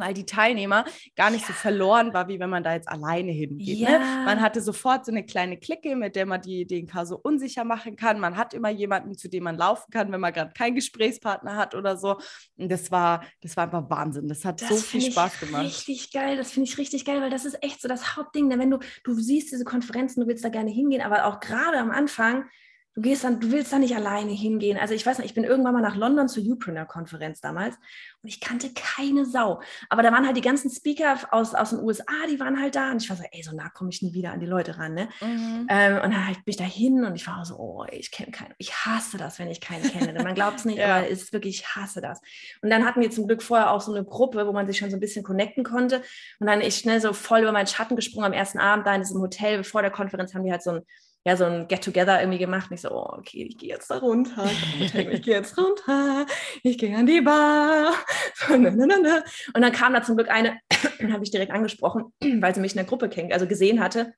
[0.02, 0.84] weil die Teilnehmer
[1.16, 1.48] gar nicht ja.
[1.48, 3.80] so verloren war, wie wenn man da jetzt alleine hingeht.
[3.80, 3.92] Ne?
[3.92, 3.98] Ja.
[3.98, 4.24] Ne?
[4.24, 7.96] Man hatte sofort so eine kleine Clique, mit der man die DNK so unsicher machen
[7.96, 8.20] kann.
[8.20, 11.74] Man hat immer jemanden, zu dem man laufen kann, wenn man gerade keinen Gesprächspartner hat
[11.74, 12.18] oder so.
[12.56, 14.28] Und das war, das war einfach Wahnsinn.
[14.28, 15.64] Das hat das so viel Spaß gemacht.
[15.64, 18.50] Richtig geil, das finde ich richtig geil, weil das ist echt so das Hauptding.
[18.50, 21.78] Denn wenn du, du siehst diese Konferenzen, du willst da gerne hingehen, aber auch gerade
[21.78, 22.44] am Anfang,
[22.94, 24.76] Du gehst dann, du willst da nicht alleine hingehen.
[24.76, 27.76] Also ich weiß nicht, ich bin irgendwann mal nach London zur Upreneur-Konferenz damals
[28.22, 29.62] und ich kannte keine Sau.
[29.88, 32.90] Aber da waren halt die ganzen Speaker aus, aus den USA, die waren halt da.
[32.90, 34.92] Und ich war so, ey, so nah komme ich nie wieder an die Leute ran.
[34.92, 35.08] Ne?
[35.22, 35.66] Mhm.
[35.70, 38.30] Ähm, und dann halt bin ich da hin und ich war so, oh, ich kenne
[38.30, 38.52] keinen.
[38.58, 40.22] Ich hasse das, wenn ich keinen kenne.
[40.22, 40.96] Man glaubt es nicht, ja.
[40.96, 42.20] aber es ist wirklich, ich hasse das.
[42.60, 44.90] Und dann hatten wir zum Glück vorher auch so eine Gruppe, wo man sich schon
[44.90, 46.02] so ein bisschen connecten konnte.
[46.40, 49.00] Und dann ich schnell so voll über meinen Schatten gesprungen am ersten Abend da in
[49.00, 49.56] diesem Hotel.
[49.56, 50.82] Bevor der Konferenz haben die halt so ein
[51.24, 52.70] ja, so ein Get-Together irgendwie gemacht.
[52.70, 54.50] Und ich so, oh, okay, ich gehe jetzt da runter.
[54.80, 56.26] Ich, gehe jetzt runter.
[56.62, 57.94] Ich gehe an die Bar.
[58.48, 60.58] Und dann kam da zum Glück eine,
[61.12, 64.14] habe ich direkt angesprochen, weil sie mich in der Gruppe kennt, also gesehen hatte.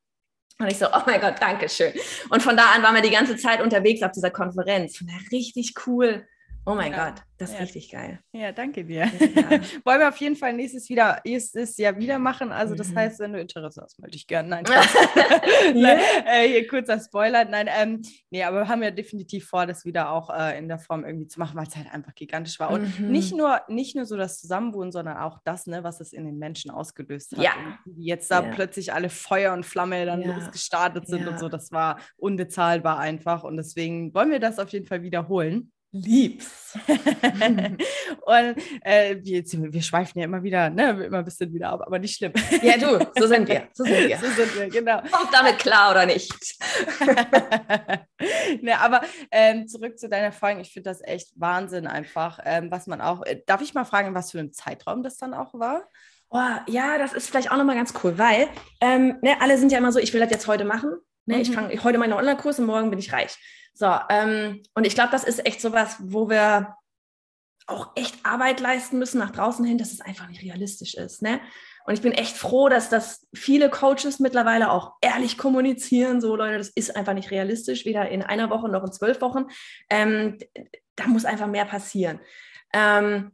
[0.58, 1.92] Und ich so, oh mein Gott, danke schön.
[2.30, 4.96] Und von da an waren wir die ganze Zeit unterwegs auf dieser Konferenz.
[4.96, 6.26] Von der richtig cool.
[6.66, 7.10] Oh mein ja.
[7.10, 7.62] Gott, das ist ja.
[7.62, 8.20] richtig geil.
[8.32, 9.04] Ja, danke dir.
[9.04, 9.50] Ja.
[9.84, 12.52] Wollen wir auf jeden Fall nächstes, wieder, nächstes Jahr wieder machen.
[12.52, 12.96] Also das mhm.
[12.96, 14.48] heißt, wenn du Interesse hast, melde ich gerne.
[14.48, 14.64] Nein,
[15.74, 17.44] Nein äh, hier kurzer Spoiler.
[17.44, 20.78] Nein, ähm, nee, aber wir haben ja definitiv vor, das wieder auch äh, in der
[20.78, 22.70] Form irgendwie zu machen, weil es halt einfach gigantisch war.
[22.70, 23.10] Und mhm.
[23.10, 26.38] nicht, nur, nicht nur so das Zusammenwohnen, sondern auch das, ne, was es in den
[26.38, 27.44] Menschen ausgelöst hat.
[27.44, 27.52] Ja.
[27.84, 31.50] wie jetzt da plötzlich alle Feuer und Flamme dann losgestartet sind und so.
[31.50, 33.44] Das war unbezahlbar einfach.
[33.44, 36.74] Und deswegen wollen wir das auf jeden Fall wiederholen lieb's.
[36.88, 42.00] und äh, wir, wir, schweifen ja immer wieder, ne, immer ein bisschen wieder ab, aber
[42.00, 42.32] nicht schlimm.
[42.62, 43.68] ja, du, so sind wir.
[43.72, 45.00] So sind wir, so sind wir genau.
[45.02, 46.34] Kommt damit klar oder nicht?
[48.60, 52.88] ne, aber ähm, zurück zu deiner Frage, ich finde das echt Wahnsinn einfach, ähm, was
[52.88, 55.88] man auch, äh, darf ich mal fragen, was für ein Zeitraum das dann auch war?
[56.30, 58.48] Oh, ja, das ist vielleicht auch nochmal ganz cool, weil
[58.80, 60.96] ähm, ne, alle sind ja immer so, ich will das jetzt heute machen.
[61.26, 61.42] Ne, mhm.
[61.42, 63.38] Ich fange heute meine Online-Kurs und morgen bin ich reich.
[63.74, 66.76] So, ähm, und ich glaube, das ist echt sowas, wo wir
[67.66, 71.22] auch echt Arbeit leisten müssen nach draußen hin, dass es einfach nicht realistisch ist.
[71.22, 71.40] Ne?
[71.86, 76.20] Und ich bin echt froh, dass das viele Coaches mittlerweile auch ehrlich kommunizieren.
[76.20, 79.46] So, Leute, das ist einfach nicht realistisch, weder in einer Woche noch in zwölf Wochen.
[79.90, 80.38] Ähm,
[80.94, 82.20] da muss einfach mehr passieren.
[82.72, 83.32] Ähm,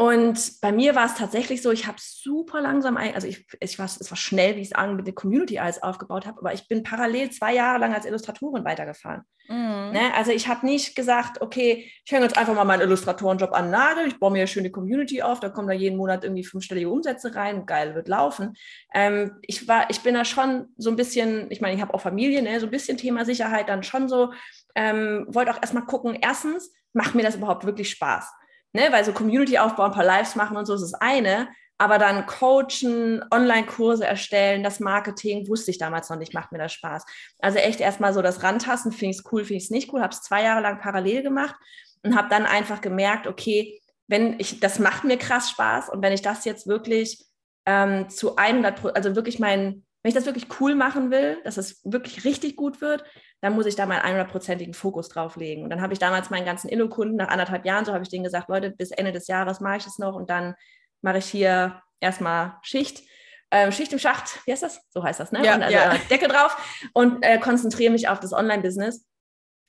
[0.00, 3.80] und bei mir war es tatsächlich so, ich habe super langsam, ein, also ich, ich
[3.80, 6.54] war, es war schnell, wie ich es an mit der Community alles aufgebaut habe, aber
[6.54, 9.22] ich bin parallel zwei Jahre lang als Illustratorin weitergefahren.
[9.48, 9.90] Mhm.
[9.92, 10.14] Ne?
[10.14, 14.06] Also ich habe nicht gesagt, okay, ich hänge jetzt einfach mal meinen Illustratorenjob an Nagel,
[14.06, 17.34] ich baue mir eine schöne Community auf, da kommen da jeden Monat irgendwie fünfstellige Umsätze
[17.34, 18.54] rein, geil, wird laufen.
[18.94, 22.02] Ähm, ich, war, ich bin da schon so ein bisschen, ich meine, ich habe auch
[22.02, 22.60] Familie, ne?
[22.60, 24.32] so ein bisschen Thema Sicherheit dann schon so,
[24.76, 28.30] ähm, wollte auch erstmal gucken, erstens, macht mir das überhaupt wirklich Spaß?
[28.72, 28.88] Ne?
[28.90, 31.48] Weil so Community aufbauen, ein paar Lives machen und so ist das eine.
[31.80, 36.72] Aber dann coachen, Online-Kurse erstellen, das Marketing, wusste ich damals noch nicht, macht mir das
[36.72, 37.04] Spaß.
[37.38, 40.00] Also echt erstmal so das Rantasten, finde ich es cool, finde ich es nicht cool,
[40.02, 41.54] habe es zwei Jahre lang parallel gemacht
[42.02, 46.12] und habe dann einfach gemerkt, okay, wenn ich, das macht mir krass Spaß und wenn
[46.12, 47.24] ich das jetzt wirklich
[47.66, 51.80] ähm, zu 100, also wirklich mein, wenn ich das wirklich cool machen will, dass es
[51.84, 53.04] wirklich richtig gut wird,
[53.40, 55.62] dann muss ich da meinen 100-prozentigen Fokus drauf legen.
[55.62, 58.24] Und dann habe ich damals meinen ganzen Illo-Kunden, nach anderthalb Jahren, so habe ich denen
[58.24, 60.54] gesagt, Leute, bis Ende des Jahres mache ich es noch und dann
[61.02, 63.02] mache ich hier erstmal Schicht.
[63.50, 64.82] Ähm, Schicht im Schacht, wie heißt das?
[64.90, 65.44] So heißt das, ne?
[65.44, 65.94] Ja, und also ja.
[66.10, 69.06] Deckel drauf und äh, konzentriere mich auf das Online-Business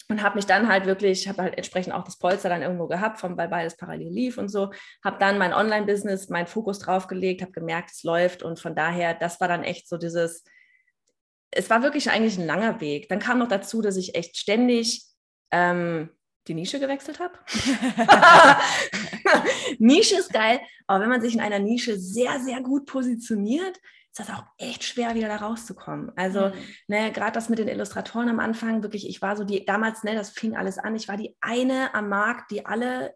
[0.10, 3.20] und habe mich dann halt wirklich, habe halt entsprechend auch das Polster dann irgendwo gehabt,
[3.20, 4.72] von, weil beides parallel lief und so,
[5.04, 9.40] habe dann mein Online-Business, meinen Fokus draufgelegt, habe gemerkt, es läuft und von daher, das
[9.40, 10.44] war dann echt so dieses,
[11.52, 13.10] es war wirklich eigentlich ein langer Weg.
[13.10, 15.06] Dann kam noch dazu, dass ich echt ständig
[15.52, 16.10] ähm,
[16.48, 17.34] die Nische gewechselt habe.
[19.80, 23.78] Nische ist geil, aber wenn man sich in einer Nische sehr, sehr gut positioniert,
[24.12, 26.12] ist das auch echt schwer, wieder da rauszukommen.
[26.16, 26.54] Also, mhm.
[26.88, 30.16] ne, gerade das mit den Illustratoren am Anfang, wirklich, ich war so die, damals, ne,
[30.16, 33.16] das fing alles an, ich war die eine am Markt, die alle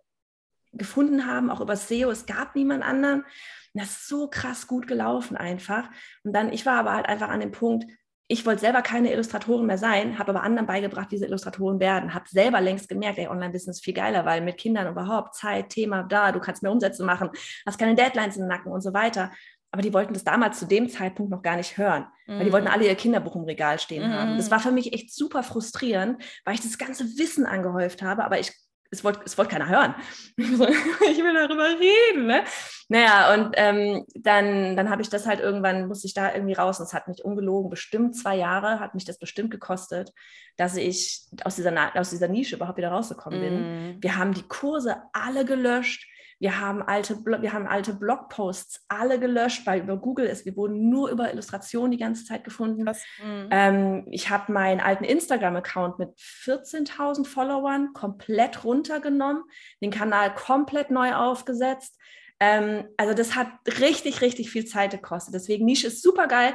[0.71, 3.21] gefunden haben, auch über SEO, es gab niemand anderen.
[3.21, 5.89] Und das ist so krass gut gelaufen einfach.
[6.23, 7.85] Und dann, ich war aber halt einfach an dem Punkt,
[8.33, 12.15] ich wollte selber keine Illustratorin mehr sein, habe aber anderen beigebracht, wie sie Illustratoren werden,
[12.15, 16.01] habe selber längst gemerkt, ey, Online-Business ist viel geiler, weil mit Kindern überhaupt Zeit, Thema
[16.01, 17.29] da, du kannst mehr Umsätze machen,
[17.63, 19.31] hast keine Deadlines im Nacken und so weiter.
[19.69, 22.39] Aber die wollten das damals zu dem Zeitpunkt noch gar nicht hören, mhm.
[22.39, 22.73] weil die wollten mhm.
[22.73, 24.13] alle ihr Kinderbuch im Regal stehen mhm.
[24.13, 24.37] haben.
[24.37, 28.39] Das war für mich echt super frustrierend, weil ich das ganze Wissen angehäuft habe, aber
[28.39, 28.51] ich
[28.93, 29.95] es wollte es wollt keiner hören.
[30.37, 32.27] ich will darüber reden.
[32.27, 32.43] Ne?
[32.87, 36.79] Naja, und ähm, dann, dann habe ich das halt irgendwann, musste ich da irgendwie raus
[36.79, 40.11] und es hat mich ungelogen, bestimmt zwei Jahre, hat mich das bestimmt gekostet,
[40.57, 43.97] dass ich aus dieser, aus dieser Nische überhaupt wieder rausgekommen bin.
[43.97, 44.03] Mm.
[44.03, 46.07] Wir haben die Kurse alle gelöscht.
[46.43, 50.45] Wir haben alte, wir haben alte Blogposts alle gelöscht, weil über Google ist.
[50.45, 52.83] Wir wurden nur über Illustrationen die ganze Zeit gefunden.
[52.83, 53.47] Mhm.
[53.49, 59.43] Ähm, ich habe meinen alten Instagram-Account mit 14.000 Followern komplett runtergenommen,
[59.81, 61.97] den Kanal komplett neu aufgesetzt.
[62.41, 63.47] Ähm, also das hat
[63.79, 65.33] richtig, richtig viel Zeit gekostet.
[65.33, 66.53] Deswegen Nische ist super geil,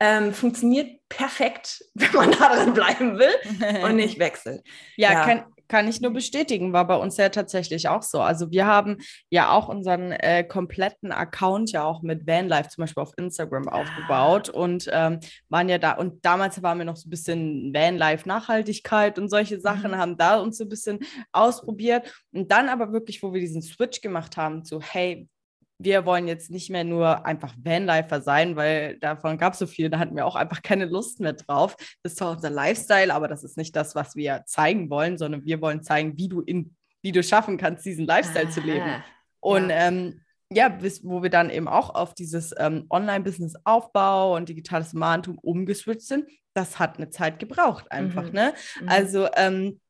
[0.00, 4.62] ähm, funktioniert perfekt, wenn man da drin bleiben will und nicht wechselt.
[4.96, 5.24] Ja, ja.
[5.24, 8.20] Kann, kann ich nur bestätigen, war bei uns ja tatsächlich auch so.
[8.20, 8.98] Also wir haben
[9.30, 13.80] ja auch unseren äh, kompletten Account ja auch mit Vanlife zum Beispiel auf Instagram ah.
[13.80, 18.28] aufgebaut und ähm, waren ja da und damals waren wir noch so ein bisschen Vanlife
[18.28, 19.96] Nachhaltigkeit und solche Sachen, mhm.
[19.96, 20.98] haben da uns so ein bisschen
[21.30, 25.28] ausprobiert und dann aber wirklich, wo wir diesen Switch gemacht haben, so hey,
[25.82, 29.88] wir wollen jetzt nicht mehr nur einfach Vanlifer sein, weil davon gab es so viel,
[29.88, 31.74] da hatten wir auch einfach keine Lust mehr drauf.
[32.02, 35.44] Das ist zwar unser Lifestyle, aber das ist nicht das, was wir zeigen wollen, sondern
[35.44, 38.52] wir wollen zeigen, wie du in, wie du schaffen kannst, diesen Lifestyle Aha.
[38.52, 39.02] zu leben.
[39.40, 39.88] Und ja.
[39.88, 40.20] Ähm,
[40.52, 46.06] ja, bis, wo wir dann eben auch auf dieses ähm, Online-Business-Aufbau und digitales Mahntum umgeswitcht
[46.06, 48.24] sind, das hat eine Zeit gebraucht einfach.
[48.24, 48.32] Mhm.
[48.32, 48.54] Ne?
[48.82, 48.88] Mhm.
[48.88, 49.80] Also ähm,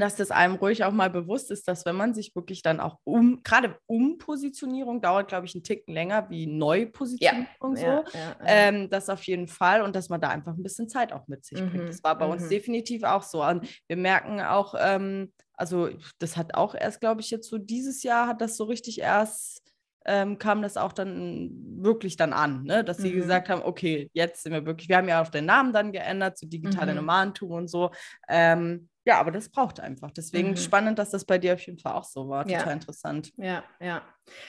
[0.00, 2.98] dass das einem ruhig auch mal bewusst ist, dass wenn man sich wirklich dann auch
[3.04, 7.86] um, gerade Umpositionierung dauert, glaube ich, einen Ticken länger wie Neupositionierung ja, so.
[7.86, 11.12] Ja, ja, ähm, das auf jeden Fall und dass man da einfach ein bisschen Zeit
[11.12, 11.88] auch mit sich mhm, bringt.
[11.88, 12.32] Das war bei mhm.
[12.32, 13.44] uns definitiv auch so.
[13.44, 18.02] Und wir merken auch, ähm, also das hat auch erst, glaube ich, jetzt so dieses
[18.02, 19.64] Jahr hat das so richtig erst
[20.06, 22.84] ähm, kam das auch dann wirklich dann an, ne?
[22.84, 23.16] dass sie mhm.
[23.16, 26.36] gesagt haben, okay, jetzt sind wir wirklich, wir haben ja auch den Namen dann geändert
[26.36, 26.98] zu digitale mhm.
[26.98, 27.90] Nomadentum und so.
[28.28, 30.10] Ähm, ja, aber das braucht einfach.
[30.10, 30.56] Deswegen mhm.
[30.56, 32.44] spannend, dass das bei dir auf jeden Fall auch so war.
[32.44, 32.72] Total ja.
[32.72, 33.32] interessant.
[33.36, 34.02] Ja, ja.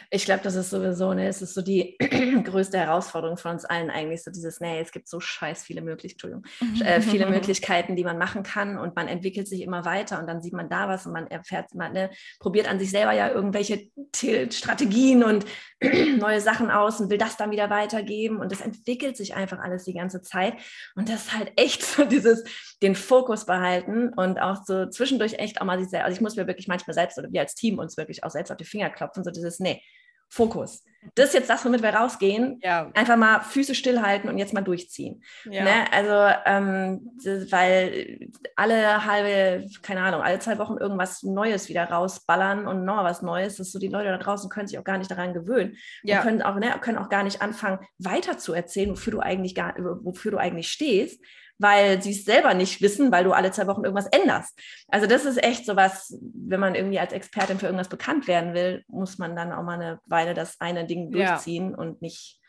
[0.10, 1.98] Ich glaube, das ist sowieso, ne, es ist so die
[2.44, 6.44] größte Herausforderung von uns allen eigentlich, so dieses, nee, es gibt so scheiß viele Möglichkeiten,
[6.82, 10.42] äh, viele Möglichkeiten, die man machen kann und man entwickelt sich immer weiter und dann
[10.42, 12.10] sieht man da was und man erfährt, man ne,
[12.40, 13.90] probiert an sich selber ja irgendwelche
[14.52, 15.46] Strategien und
[16.18, 19.84] neue Sachen aus und will das dann wieder weitergeben und das entwickelt sich einfach alles
[19.84, 20.54] die ganze Zeit
[20.96, 22.44] und das ist halt echt so dieses,
[22.82, 26.36] den Fokus behalten und auch so zwischendurch echt auch mal sich selbst, also ich muss
[26.36, 28.90] mir wirklich manchmal selbst oder wir als Team uns wirklich auch selbst auf die Finger
[28.90, 29.82] klopfen, so dieses, nee,
[30.30, 30.84] Fokus.
[31.14, 32.60] Das ist jetzt das, womit wir rausgehen.
[32.64, 32.90] Ja.
[32.96, 35.24] Einfach mal Füße stillhalten und jetzt mal durchziehen.
[35.46, 35.64] Ja.
[35.64, 35.92] Ne?
[35.92, 37.12] Also, ähm,
[37.52, 43.22] weil alle halbe, keine Ahnung, alle zwei Wochen irgendwas Neues wieder rausballern und noch was
[43.22, 45.78] Neues, das ist so, die Leute da draußen können sich auch gar nicht daran gewöhnen.
[46.02, 46.18] Ja.
[46.18, 49.54] Und können auch, ne, können auch gar nicht anfangen, weiter zu erzählen, wofür du eigentlich
[49.54, 51.22] gar, wofür du eigentlich stehst
[51.58, 54.60] weil sie es selber nicht wissen, weil du alle zwei Wochen irgendwas änderst.
[54.90, 58.54] Also das ist echt so was, wenn man irgendwie als Expertin für irgendwas bekannt werden
[58.54, 61.78] will, muss man dann auch mal eine Weile das eine Ding durchziehen ja.
[61.78, 62.40] und nicht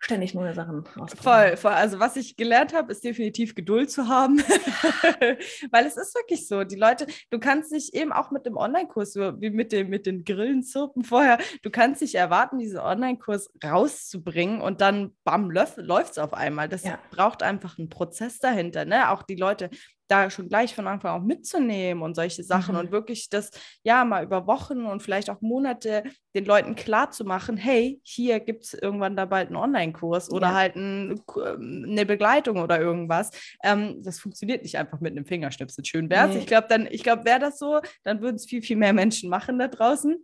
[0.00, 0.84] ständig neue Sachen.
[1.20, 1.72] Voll, voll.
[1.72, 4.38] Also was ich gelernt habe, ist definitiv Geduld zu haben,
[5.70, 6.64] weil es ist wirklich so.
[6.64, 10.24] Die Leute, du kannst nicht eben auch mit dem Online-Kurs, wie mit, dem, mit den
[10.24, 16.34] Grillenzirpen vorher, du kannst nicht erwarten, diesen Online-Kurs rauszubringen und dann, bam, läuft es auf
[16.34, 16.68] einmal.
[16.68, 16.98] Das ja.
[17.10, 18.84] braucht einfach einen Prozess dahinter.
[18.84, 19.10] Ne?
[19.10, 19.70] Auch die Leute,
[20.08, 22.80] da schon gleich von Anfang auch mitzunehmen und solche Sachen mhm.
[22.80, 23.50] und wirklich das
[23.84, 28.40] ja mal über Wochen und vielleicht auch Monate den Leuten klar zu machen, hey, hier
[28.40, 30.54] gibt es irgendwann da bald einen Online-Kurs oder ja.
[30.54, 33.30] halt ein, ähm, eine Begleitung oder irgendwas.
[33.62, 35.84] Ähm, das funktioniert nicht einfach mit einem Fingerschnipsel.
[35.84, 36.34] Schön wäre es.
[36.34, 36.40] Nee.
[36.40, 39.30] Ich glaube, dann, ich glaube, wäre das so, dann würden es viel, viel mehr Menschen
[39.30, 40.16] machen da draußen.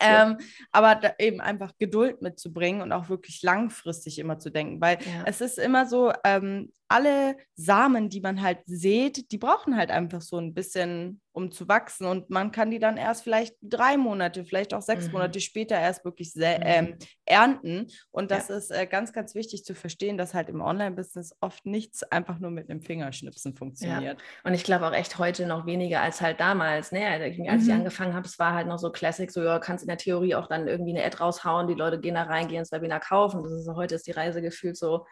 [0.00, 0.38] Ähm,
[0.72, 5.22] aber eben einfach Geduld mitzubringen und auch wirklich langfristig immer zu denken, weil ja.
[5.26, 10.20] es ist immer so, ähm, alle Samen, die man halt sät, die brauchen halt einfach
[10.20, 12.06] so ein bisschen, um zu wachsen.
[12.06, 15.14] Und man kann die dann erst vielleicht drei Monate, vielleicht auch sechs mhm.
[15.14, 16.42] Monate später erst wirklich mhm.
[16.44, 17.88] ähm, ernten.
[18.12, 18.56] Und das ja.
[18.56, 22.52] ist äh, ganz, ganz wichtig zu verstehen, dass halt im Online-Business oft nichts einfach nur
[22.52, 24.18] mit einem Fingerschnipsen funktioniert.
[24.20, 24.24] Ja.
[24.44, 26.92] Und ich glaube auch echt heute noch weniger als halt damals.
[26.92, 27.08] Ne?
[27.08, 27.68] Also, als mhm.
[27.68, 30.36] ich angefangen habe, es war halt noch so Classic, so ja, kannst in der Theorie
[30.36, 33.42] auch dann irgendwie eine Ad raushauen, die Leute gehen da rein, gehen ins Webinar kaufen.
[33.42, 35.04] Das ist, heute ist die Reise gefühlt so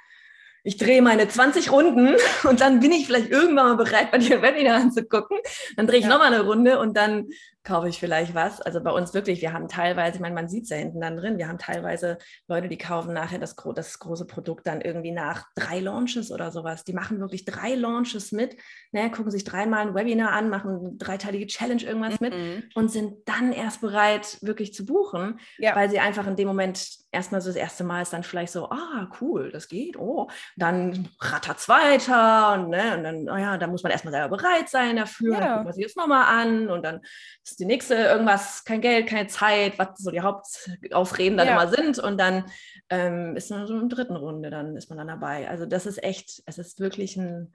[0.64, 2.16] ich drehe meine 20 Runden
[2.48, 5.38] und dann bin ich vielleicht irgendwann mal bereit, bei dir ein Webinar anzugucken.
[5.76, 6.10] Dann drehe ich ja.
[6.10, 7.28] nochmal eine Runde und dann
[7.64, 8.60] kaufe ich vielleicht was.
[8.60, 11.16] Also bei uns wirklich, wir haben teilweise, ich meine, man sieht es ja hinten dann
[11.16, 15.46] drin, wir haben teilweise Leute, die kaufen nachher das, das große Produkt dann irgendwie nach
[15.54, 16.84] drei Launches oder sowas.
[16.84, 18.56] Die machen wirklich drei Launches mit,
[18.90, 22.26] ne, gucken sich dreimal ein Webinar an, machen eine dreiteilige Challenge irgendwas mhm.
[22.26, 25.76] mit und sind dann erst bereit, wirklich zu buchen, ja.
[25.76, 28.70] weil sie einfach in dem Moment erstmal so das erste Mal ist dann vielleicht so,
[28.70, 33.58] ah, cool, das geht, oh, dann rattert es weiter und, ne, und dann, oh ja,
[33.58, 35.40] da muss man erstmal selber bereit sein dafür, ja.
[35.40, 37.00] dann guckt man sich das nochmal an und dann
[37.44, 41.54] ist die nächste irgendwas, kein Geld, keine Zeit, was so die Hauptausreden dann ja.
[41.54, 41.98] immer sind.
[41.98, 42.44] Und dann
[42.90, 45.48] ähm, ist man so in der dritten Runde, dann ist man dann dabei.
[45.48, 47.52] Also das ist echt, es ist wirklich ein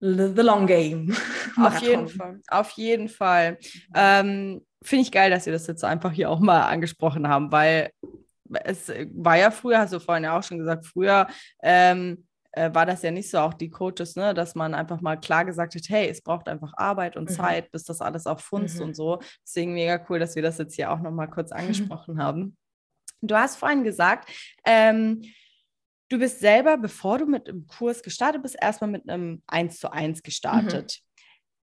[0.00, 1.14] the long game.
[1.56, 3.58] Auf jeden Fall, auf jeden Fall.
[3.94, 7.90] Ähm, Finde ich geil, dass ihr das jetzt einfach hier auch mal angesprochen haben, weil
[8.64, 11.26] es war ja früher, hast du vorhin ja auch schon gesagt, früher
[11.62, 15.16] ähm, äh, war das ja nicht so, auch die Coaches, ne, dass man einfach mal
[15.16, 17.34] klar gesagt hat, hey, es braucht einfach Arbeit und mhm.
[17.34, 18.86] Zeit, bis das alles auch funzt mhm.
[18.86, 19.20] und so.
[19.44, 22.22] Deswegen mega cool, dass wir das jetzt hier auch nochmal kurz angesprochen mhm.
[22.22, 22.56] haben.
[23.22, 24.30] Du hast vorhin gesagt,
[24.64, 25.22] ähm,
[26.08, 29.92] du bist selber, bevor du mit einem Kurs gestartet bist, erstmal mit einem 1 zu
[29.92, 31.00] 1 gestartet.
[31.00, 31.10] Mhm.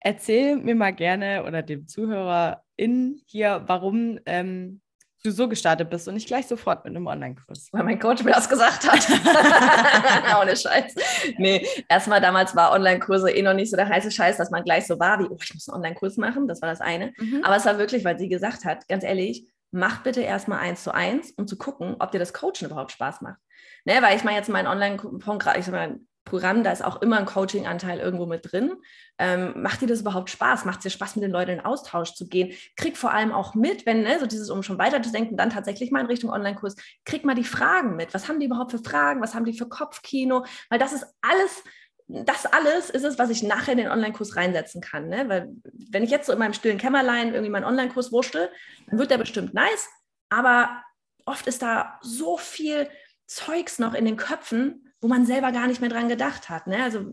[0.01, 4.81] Erzähl mir mal gerne oder dem ZuhörerInnen hier, warum ähm,
[5.23, 7.69] du so gestartet bist und nicht gleich sofort mit einem Online-Kurs.
[7.71, 9.05] Weil mein Coach mir das gesagt hat.
[10.41, 10.95] Ohne Scheiß.
[11.37, 14.87] Nee, erstmal damals war Online-Kurse eh noch nicht so der heiße Scheiß, dass man gleich
[14.87, 16.47] so war wie, oh, ich muss einen Online-Kurs machen.
[16.47, 17.13] Das war das eine.
[17.17, 17.43] Mhm.
[17.43, 20.93] Aber es war wirklich, weil sie gesagt hat, ganz ehrlich, mach bitte erstmal eins zu
[20.93, 23.39] eins, um zu gucken, ob dir das Coachen überhaupt Spaß macht.
[23.85, 28.25] Ne, weil ich meine jetzt mein Online-Programm, Programm, da ist auch immer ein Coaching-Anteil irgendwo
[28.25, 28.73] mit drin.
[29.17, 30.65] Ähm, macht dir das überhaupt Spaß?
[30.65, 32.53] Macht es dir Spaß, mit den Leuten in Austausch zu gehen?
[32.77, 35.49] Krieg vor allem auch mit, wenn, ne, so dieses, um schon weiter zu denken, dann
[35.49, 38.13] tatsächlich mal in Richtung Online-Kurs, krieg mal die Fragen mit.
[38.13, 39.21] Was haben die überhaupt für Fragen?
[39.21, 40.45] Was haben die für Kopfkino?
[40.69, 41.63] Weil das ist alles,
[42.07, 45.09] das alles ist es, was ich nachher in den Online-Kurs reinsetzen kann.
[45.09, 45.27] Ne?
[45.27, 45.49] Weil
[45.91, 48.49] wenn ich jetzt so in meinem stillen Kämmerlein irgendwie meinen Online-Kurs wurschtel,
[48.87, 49.89] dann wird der bestimmt nice,
[50.29, 50.83] aber
[51.25, 52.89] oft ist da so viel
[53.27, 56.67] Zeugs noch in den Köpfen, wo man selber gar nicht mehr dran gedacht hat.
[56.67, 56.83] Ne?
[56.83, 57.05] Also,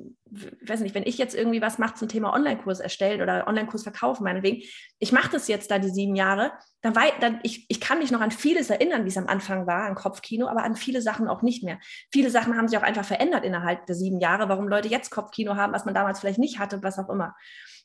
[0.61, 3.85] ich weiß nicht, wenn ich jetzt irgendwie was mache zum Thema Online-Kurs erstellen oder Online-Kurs
[3.85, 4.63] verkaufen, meinetwegen,
[4.99, 8.11] ich mache das jetzt da die sieben Jahre, dann, wei dann ich, ich kann mich
[8.11, 11.29] noch an vieles erinnern, wie es am Anfang war, an Kopfkino, aber an viele Sachen
[11.29, 11.79] auch nicht mehr.
[12.11, 15.55] Viele Sachen haben sich auch einfach verändert innerhalb der sieben Jahre, warum Leute jetzt Kopfkino
[15.55, 17.37] haben, was man damals vielleicht nicht hatte, was auch immer.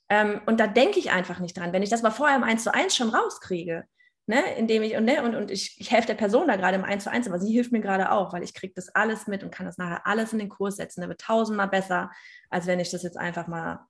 [0.09, 1.73] Ähm, und da denke ich einfach nicht dran.
[1.73, 3.85] Wenn ich das mal vorher im 1 zu 1 schon rauskriege,
[4.27, 6.83] ne, indem ich, und, ne, und, und ich, ich helfe der Person da gerade im
[6.83, 9.43] 1 zu 1, aber sie hilft mir gerade auch, weil ich kriege das alles mit
[9.43, 11.01] und kann das nachher alles in den Kurs setzen.
[11.01, 12.11] Der wird tausendmal besser,
[12.49, 13.85] als wenn ich das jetzt einfach mal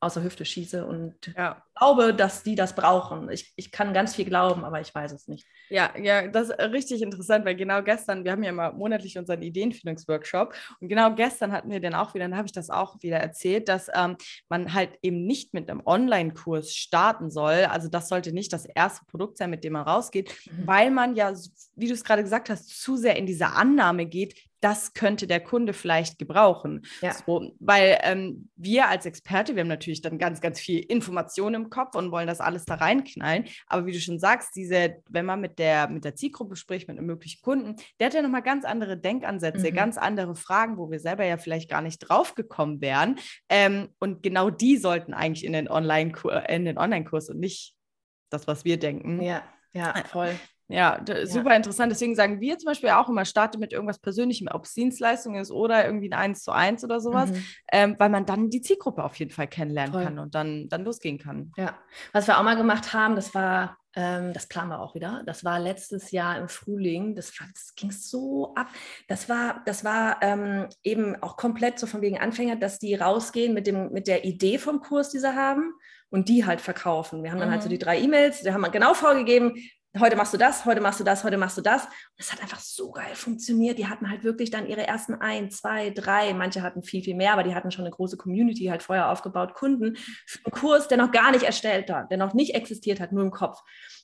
[0.00, 1.62] aus der Hüfte schieße und ja.
[1.80, 3.30] Glaube, dass die das brauchen.
[3.30, 5.46] Ich, ich kann ganz viel glauben, aber ich weiß es nicht.
[5.70, 9.40] Ja, ja, das ist richtig interessant, weil genau gestern, wir haben ja immer monatlich unseren
[9.40, 13.16] Ideenfindungsworkshop und genau gestern hatten wir den auch wieder, dann habe ich das auch wieder
[13.16, 14.16] erzählt, dass ähm,
[14.48, 17.64] man halt eben nicht mit einem Online-Kurs starten soll.
[17.70, 20.66] Also das sollte nicht das erste Produkt sein, mit dem man rausgeht, mhm.
[20.66, 21.32] weil man ja,
[21.76, 25.40] wie du es gerade gesagt hast, zu sehr in diese Annahme geht, das könnte der
[25.40, 26.82] Kunde vielleicht gebrauchen.
[27.00, 27.14] Ja.
[27.14, 31.69] So, weil ähm, wir als Experte, wir haben natürlich dann ganz, ganz viel Information im
[31.70, 33.44] Kopf und wollen das alles da reinknallen.
[33.66, 36.98] Aber wie du schon sagst, diese, wenn man mit der, mit der Zielgruppe spricht, mit
[36.98, 39.74] einem möglichen Kunden, der hat ja nochmal ganz andere Denkansätze, mhm.
[39.74, 43.18] ganz andere Fragen, wo wir selber ja vielleicht gar nicht drauf gekommen wären.
[43.48, 46.34] Ähm, und genau die sollten eigentlich in den Online-Kurs
[46.76, 47.74] Online und nicht
[48.30, 49.22] das, was wir denken.
[49.22, 50.34] Ja, ja, voll.
[50.70, 51.56] Ja, super ja.
[51.56, 51.90] interessant.
[51.90, 55.50] Deswegen sagen wir zum Beispiel auch immer, starte mit irgendwas Persönlichem, ob es Dienstleistung ist
[55.50, 57.44] oder irgendwie ein 1 zu 1 oder sowas, mhm.
[57.72, 60.04] ähm, weil man dann die Zielgruppe auf jeden Fall kennenlernen Voll.
[60.04, 61.52] kann und dann, dann losgehen kann.
[61.56, 61.76] Ja,
[62.12, 65.44] was wir auch mal gemacht haben, das war, ähm, das planen wir auch wieder, das
[65.44, 68.68] war letztes Jahr im Frühling, das, das ging so ab.
[69.08, 73.54] Das war, das war ähm, eben auch komplett so von wegen Anfänger, dass die rausgehen
[73.54, 75.72] mit, dem, mit der Idee vom Kurs, die sie haben
[76.10, 77.24] und die halt verkaufen.
[77.24, 77.52] Wir haben dann mhm.
[77.52, 77.72] halt so mhm.
[77.72, 79.54] die drei E-Mails, wir haben genau vorgegeben,
[79.98, 81.84] heute machst du das, heute machst du das, heute machst du das.
[81.84, 83.78] Und es hat einfach so geil funktioniert.
[83.78, 87.32] Die hatten halt wirklich dann ihre ersten ein, zwei, drei, manche hatten viel, viel mehr,
[87.32, 90.98] aber die hatten schon eine große Community halt vorher aufgebaut, Kunden für einen Kurs, der
[90.98, 93.60] noch gar nicht erstellt war, der noch nicht existiert hat, nur im Kopf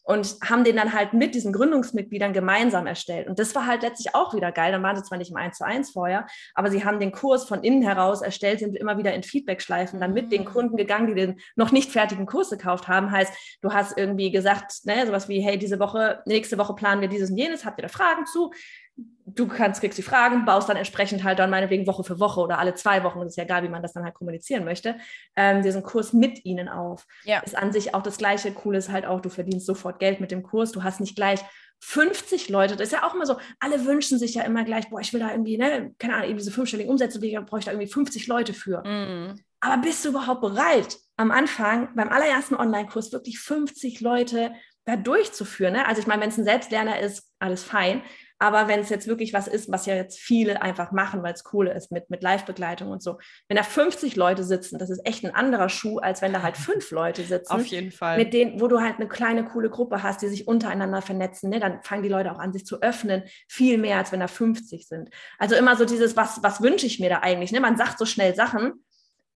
[0.07, 3.27] und haben den dann halt mit diesen Gründungsmitgliedern gemeinsam erstellt.
[3.27, 4.71] Und das war halt letztlich auch wieder geil.
[4.71, 7.45] Dann waren sie zwar nicht im 1 zu 1 vorher, aber sie haben den Kurs
[7.45, 10.47] von innen heraus erstellt, sind immer wieder in Feedback-Schleifen dann mit den mhm.
[10.47, 13.11] Kunden gegangen, die den noch nicht fertigen Kurs gekauft haben.
[13.11, 17.09] Heißt, du hast irgendwie gesagt, ne, sowas wie, hey, diese Woche, nächste Woche planen wir
[17.09, 18.53] dieses und jenes, habt ihr da Fragen zu?
[18.97, 22.59] Du kannst, kriegst die Fragen, baust dann entsprechend halt dann meinetwegen Woche für Woche oder
[22.59, 24.97] alle zwei Wochen, das ist ja egal, wie man das dann halt kommunizieren möchte,
[25.37, 27.07] ähm, diesen Kurs mit ihnen auf.
[27.25, 27.41] Ja.
[27.41, 28.55] Ist an sich auch das Gleiche.
[28.65, 30.73] Cool ist halt auch, du verdienst sofort Geld mit dem Kurs.
[30.73, 31.41] Du hast nicht gleich
[31.81, 32.77] 50 Leute.
[32.77, 35.21] Das ist ja auch immer so, alle wünschen sich ja immer gleich, boah, ich will
[35.21, 38.27] da irgendwie, ne, keine Ahnung, eben diese fünfstelligen Umsätze, wie brauche ich da irgendwie 50
[38.27, 38.83] Leute für.
[38.87, 39.41] Mhm.
[39.61, 44.53] Aber bist du überhaupt bereit, am Anfang beim allerersten Online-Kurs wirklich 50 Leute
[44.85, 45.75] da durchzuführen?
[45.75, 45.87] Ne?
[45.87, 48.03] Also ich meine, wenn es ein Selbstlerner ist, alles fein.
[48.39, 51.45] Aber wenn es jetzt wirklich was ist, was ja jetzt viele einfach machen, weil es
[51.53, 53.19] cool ist mit, mit Live-Begleitung und so,
[53.49, 56.57] wenn da 50 Leute sitzen, das ist echt ein anderer Schuh, als wenn da halt
[56.57, 57.53] fünf Leute sitzen.
[57.53, 58.19] Auf jeden Fall.
[58.19, 61.61] Mit denen, wo du halt eine kleine, coole Gruppe hast, die sich untereinander vernetzen, ne?
[61.61, 64.87] dann fangen die Leute auch an, sich zu öffnen, viel mehr, als wenn da 50
[64.87, 65.11] sind.
[65.39, 67.53] Also immer so dieses, was, was wünsche ich mir da eigentlich?
[67.53, 67.61] Ne?
[67.61, 68.85] Man sagt so schnell Sachen,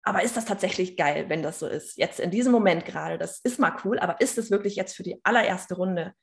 [0.02, 1.96] aber ist das tatsächlich geil, wenn das so ist?
[1.98, 5.02] Jetzt in diesem Moment gerade, das ist mal cool, aber ist es wirklich jetzt für
[5.02, 6.14] die allererste Runde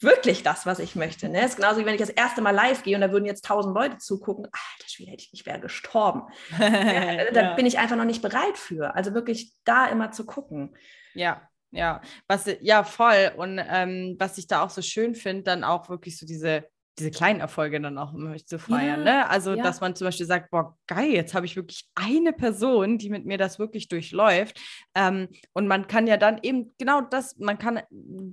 [0.00, 1.28] wirklich das, was ich möchte.
[1.28, 1.40] Ne?
[1.40, 3.44] Es ist genauso wie wenn ich das erste Mal live gehe und da würden jetzt
[3.44, 4.44] tausend Leute zugucken.
[4.46, 6.22] Alter Schwede, ich, ich wäre gestorben.
[6.58, 7.54] ja, da ja.
[7.54, 8.94] bin ich einfach noch nicht bereit für.
[8.94, 10.76] Also wirklich da immer zu gucken.
[11.14, 15.64] Ja, ja, was ja voll und ähm, was ich da auch so schön finde, dann
[15.64, 19.00] auch wirklich so diese diese kleinen Erfolge dann auch immer zu feiern.
[19.00, 19.28] Ja, ne?
[19.30, 19.62] Also, ja.
[19.62, 23.26] dass man zum Beispiel sagt, boah, geil, jetzt habe ich wirklich eine Person, die mit
[23.26, 24.58] mir das wirklich durchläuft.
[24.94, 27.80] Ähm, und man kann ja dann eben genau das, man kann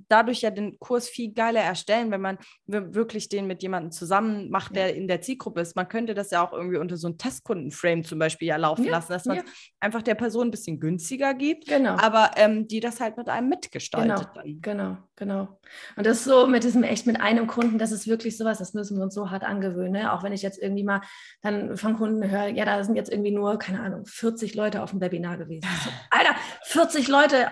[0.08, 4.50] dadurch ja den Kurs viel geiler erstellen, wenn man wir- wirklich den mit jemandem zusammen
[4.50, 5.76] macht, der in der Zielgruppe ist.
[5.76, 8.92] Man könnte das ja auch irgendwie unter so ein Testkundenframe zum Beispiel ja laufen Ja,
[8.92, 9.44] lassen, dass man ja.
[9.80, 11.98] einfach der Person ein bisschen günstiger gibt, Genau.
[11.98, 14.62] aber ähm, die das halt mit einem mitgestaltet dann.
[14.62, 15.60] Genau, genau.
[15.98, 18.98] Und das so mit diesem echt mit einem Kunden, das ist wirklich sowas, das müssen
[18.98, 19.94] wir uns so hart angewöhnen.
[19.94, 20.14] Ne?
[20.14, 21.02] Auch wenn ich jetzt irgendwie mal
[21.42, 24.92] dann von Kunden höre, ja, da sind jetzt irgendwie nur, keine Ahnung, 40 Leute auf
[24.92, 25.68] dem Webinar gewesen.
[25.84, 27.52] So, Alter, 40 Leute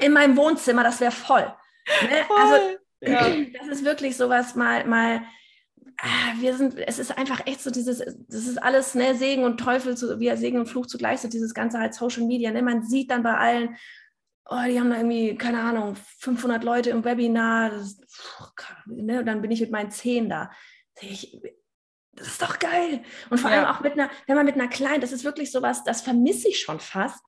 [0.00, 1.52] in meinem Wohnzimmer, das wäre voll.
[2.02, 2.16] Ne?
[2.38, 3.28] Also ja.
[3.58, 5.22] das ist wirklich sowas mal, mal,
[5.98, 9.58] ah, wir sind, es ist einfach echt so dieses, das ist alles, ne, Segen und
[9.58, 12.82] Teufel, zu, wie Segen und Fluch zugleich, so dieses ganze halt Social Media, ne, man
[12.82, 13.76] sieht dann bei allen,
[14.46, 18.44] oh, die haben da irgendwie, keine Ahnung, 500 Leute im Webinar, das, ist- puh,
[18.86, 20.50] ne, und dann bin ich mit meinen 10 da.
[21.00, 21.40] Ich,
[22.12, 23.02] das ist doch geil.
[23.30, 23.58] Und vor Ja.
[23.64, 26.48] allem auch mit einer, wenn man mit einer kleinen, das ist wirklich sowas, das vermisse
[26.48, 27.24] ich schon fast.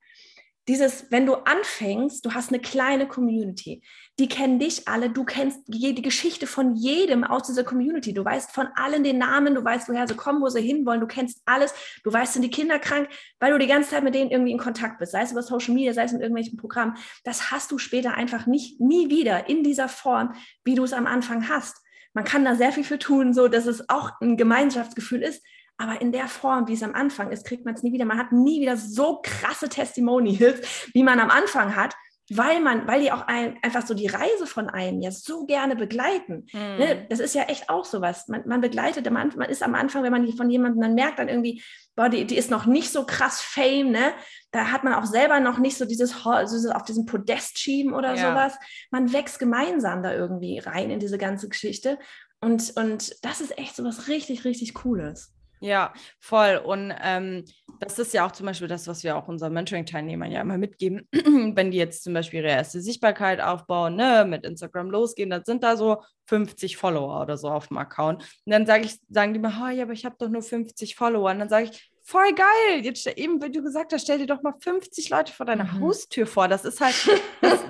[0.66, 3.82] Dieses, wenn du anfängst, du hast eine kleine Community,
[4.18, 8.50] die kennen dich alle, du kennst die Geschichte von jedem aus dieser Community, du weißt
[8.50, 11.74] von allen den Namen, du weißt, woher sie kommen, wo sie hinwollen, du kennst alles,
[12.02, 13.08] du weißt, sind die Kinder krank,
[13.40, 15.74] weil du die ganze Zeit mit denen irgendwie in Kontakt bist, sei es über Social
[15.74, 16.96] Media, sei es in irgendwelchen Programmen.
[17.24, 20.34] Das hast du später einfach nicht, nie wieder in dieser Form,
[20.64, 21.76] wie du es am Anfang hast.
[22.14, 25.42] Man kann da sehr viel für tun, so dass es auch ein Gemeinschaftsgefühl ist,
[25.76, 28.04] aber in der Form, wie es am Anfang ist, kriegt man es nie wieder.
[28.04, 30.60] Man hat nie wieder so krasse Testimonials,
[30.94, 31.94] wie man am Anfang hat,
[32.30, 35.76] weil man, weil die auch ein, einfach so die Reise von einem ja so gerne
[35.76, 36.46] begleiten.
[36.52, 36.60] Mhm.
[36.78, 37.06] Ne?
[37.10, 38.28] Das ist ja echt auch sowas.
[38.28, 41.18] Man, man begleitet, man, man ist am Anfang, wenn man die von jemandem dann merkt,
[41.18, 41.62] dann irgendwie,
[41.96, 44.14] boah, die, die ist noch nicht so krass Fame, ne?
[44.52, 46.14] Da hat man auch selber noch nicht so dieses,
[46.44, 48.30] dieses auf diesem Podest schieben oder Ja.
[48.30, 48.56] sowas.
[48.90, 51.98] Man wächst gemeinsam da irgendwie rein in diese ganze Geschichte.
[52.40, 55.34] Und, und das ist echt so was richtig, richtig Cooles.
[55.64, 56.60] Ja, voll.
[56.62, 57.42] Und ähm,
[57.80, 61.08] das ist ja auch zum Beispiel das, was wir auch unseren Mentoring-Teilnehmern ja immer mitgeben.
[61.12, 65.64] Wenn die jetzt zum Beispiel ihre erste Sichtbarkeit aufbauen, ne, mit Instagram losgehen, dann sind
[65.64, 68.22] da so 50 Follower oder so auf dem Account.
[68.44, 70.96] Und dann sage ich, sagen die mir, oh, ja, aber ich habe doch nur 50
[70.96, 71.30] Follower.
[71.30, 72.82] Und dann sage ich, voll geil.
[72.84, 75.80] Jetzt eben, wie du gesagt hast, stell dir doch mal 50 Leute vor deiner Mhm.
[75.80, 76.46] Haustür vor.
[76.46, 76.94] Das ist halt,
[77.40, 77.60] das,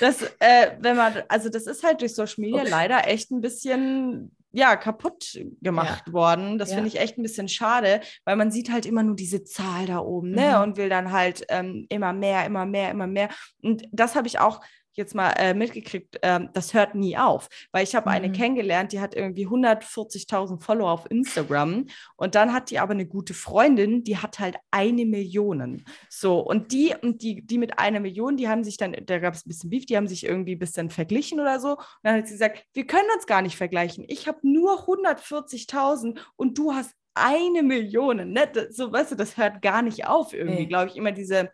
[0.00, 2.70] das äh, wenn man, also das ist halt durch Social Media Okay.
[2.70, 6.56] leider echt ein bisschen ja, kaputt gemacht worden.
[6.56, 6.76] Das Ja.
[6.76, 9.98] finde ich echt ein bisschen schade, weil man sieht halt immer nur diese Zahl da
[9.98, 10.54] oben, ne?
[10.56, 10.62] Mhm.
[10.62, 13.28] Und will dann halt ähm, immer mehr, immer mehr, immer mehr.
[13.62, 14.62] Und das habe ich auch
[14.96, 18.32] jetzt mal äh, mitgekriegt, ähm, das hört nie auf, weil ich habe eine Mhm.
[18.32, 21.86] kennengelernt, die hat irgendwie 140.000 Follower auf Instagram
[22.16, 25.84] und dann hat die aber eine gute Freundin, die hat halt eine Million.
[26.08, 29.34] So, und die und die, die mit einer Million, die haben sich dann, da gab
[29.34, 31.72] es ein bisschen Beef, die haben sich irgendwie ein bisschen verglichen oder so.
[31.72, 34.04] Und dann hat sie gesagt, wir können uns gar nicht vergleichen.
[34.08, 38.30] Ich habe nur 140.000 und du hast eine Million.
[38.32, 38.48] Ne?
[38.52, 40.66] Das, so, weißt du, das hört gar nicht auf irgendwie, Nee.
[40.66, 41.50] glaube ich, immer diese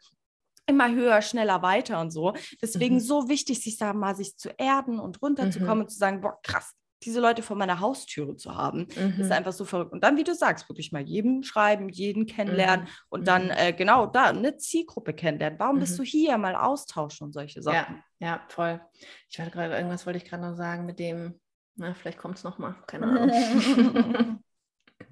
[0.67, 2.35] immer höher, schneller, weiter und so.
[2.61, 3.01] Deswegen Mhm.
[3.01, 5.83] so wichtig, sich da mal sich zu erden und runterzukommen Mhm.
[5.83, 6.73] und zu sagen, boah, krass,
[7.05, 9.21] diese Leute vor meiner Haustüre zu haben, Mhm.
[9.21, 9.93] ist einfach so verrückt.
[9.93, 12.91] Und dann, wie du sagst, wirklich mal jedem schreiben, jeden kennenlernen Mhm.
[13.09, 13.51] und dann Mhm.
[13.57, 15.59] äh, genau da eine Zielgruppe kennenlernen.
[15.59, 16.05] Warum bist Mhm.
[16.05, 16.39] du hier?
[16.39, 18.01] Mal austauschen und solche Sachen.
[18.21, 18.81] Ja, ja, voll.
[19.29, 21.41] Ich werde gerade, irgendwas wollte ich gerade noch sagen mit dem,
[21.75, 23.31] na, vielleicht kommt es nochmal, keine Ahnung.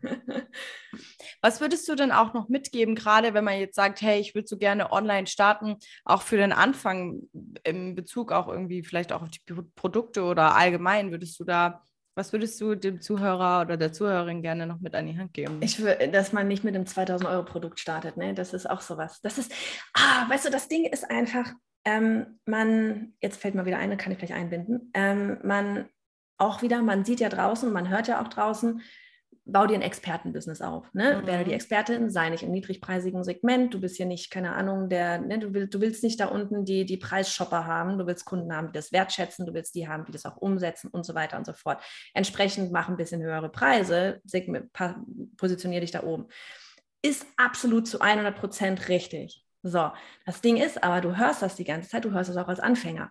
[1.43, 4.49] Was würdest du denn auch noch mitgeben, gerade wenn man jetzt sagt, hey, ich würde
[4.49, 7.23] so gerne online starten, auch für den Anfang
[7.65, 11.83] in Bezug auch irgendwie vielleicht auch auf die Pro- Produkte oder allgemein, würdest du da,
[12.15, 15.59] was würdest du dem Zuhörer oder der Zuhörerin gerne noch mit an die Hand geben?
[15.63, 18.35] Ich will, dass man nicht mit einem 2000 Euro Produkt startet, ne?
[18.35, 19.21] Das ist auch sowas.
[19.23, 19.53] Das ist,
[19.95, 21.53] ah, weißt du, das Ding ist einfach,
[21.85, 25.89] ähm, man, jetzt fällt mir wieder ein, kann ich gleich einbinden, ähm, man
[26.37, 28.83] auch wieder, man sieht ja draußen, man hört ja auch draußen,
[29.45, 30.93] bau dir ein Expertenbusiness auf.
[30.93, 31.21] Ne?
[31.21, 31.27] Mhm.
[31.27, 35.19] Werde die Expertin, sei nicht im niedrigpreisigen Segment, du bist hier nicht, keine Ahnung, der,
[35.19, 38.55] ne, du, willst, du willst nicht da unten die, die Preisshopper haben, du willst Kunden
[38.55, 41.37] haben, die das wertschätzen, du willst die haben, die das auch umsetzen und so weiter
[41.39, 41.83] und so fort.
[42.15, 44.71] Entsprechend mach ein bisschen höhere Preise, segment,
[45.37, 46.27] positionier dich da oben.
[47.03, 49.45] Ist absolut zu 100 Prozent richtig.
[49.63, 49.91] So,
[50.27, 52.61] das Ding ist aber, du hörst das die ganze Zeit, du hörst das auch als
[52.61, 53.11] Anfänger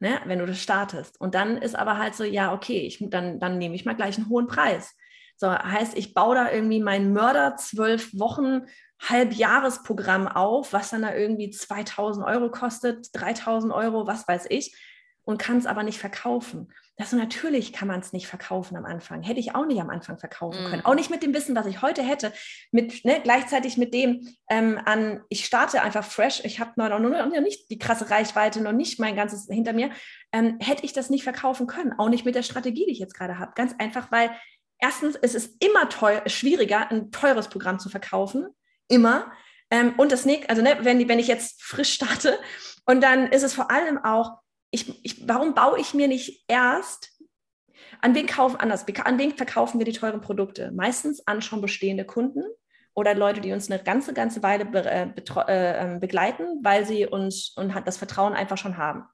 [0.00, 1.20] ne, wenn du das startest.
[1.20, 4.16] Und dann ist aber halt so, ja, okay, ich, dann, dann nehme ich mal gleich
[4.18, 4.94] einen hohen Preis.
[5.36, 8.62] So, heißt, ich baue da irgendwie mein Mörder zwölf Wochen
[9.00, 14.76] Halbjahresprogramm auf, was dann da irgendwie 2000 Euro kostet, 3000 Euro, was weiß ich,
[15.24, 16.72] und kann es aber nicht verkaufen.
[16.96, 19.22] Das natürlich kann man es nicht verkaufen am Anfang.
[19.22, 20.68] Hätte ich auch nicht am Anfang verkaufen Mhm.
[20.68, 20.84] können.
[20.84, 22.32] Auch nicht mit dem Wissen, was ich heute hätte.
[22.70, 26.44] Mit, ne, gleichzeitig mit dem ähm, an, ich starte einfach fresh.
[26.44, 29.90] Ich habe noch, noch, noch nicht die krasse Reichweite, noch nicht mein ganzes hinter mir.
[30.30, 31.94] Ähm, hätte ich das nicht verkaufen können.
[31.98, 33.52] Auch nicht mit der Strategie, die ich jetzt gerade habe.
[33.56, 34.30] Ganz einfach, weil
[34.78, 38.48] erstens, es ist immer teuer, schwieriger, ein teures Programm zu verkaufen.
[38.88, 39.32] Immer.
[39.70, 42.38] Ähm, und das nächste, also ne, wenn, wenn ich jetzt frisch starte,
[42.86, 44.38] und dann ist es vor allem auch,
[44.70, 47.12] ich, ich, warum baue ich mir nicht erst,
[48.00, 50.72] an wen kaufen anders, an wen verkaufen wir die teuren Produkte?
[50.72, 52.42] Meistens an schon bestehende Kunden
[52.92, 55.08] oder Leute, die uns eine ganze, ganze Weile be, äh,
[55.48, 59.04] äh, ähm, begleiten, weil sie uns und das Vertrauen einfach schon haben.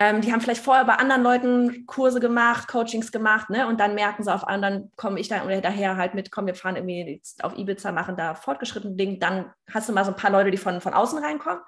[0.00, 3.66] Ähm, die haben vielleicht vorher bei anderen Leuten Kurse gemacht, Coachings gemacht, ne?
[3.66, 6.46] Und dann merken sie auf einmal, dann komme ich da oder daher halt mit, komm,
[6.46, 9.18] wir fahren irgendwie auf Ibiza, machen da fortgeschrittene Dinge.
[9.18, 11.60] Dann hast du mal so ein paar Leute, die von, von außen reinkommen.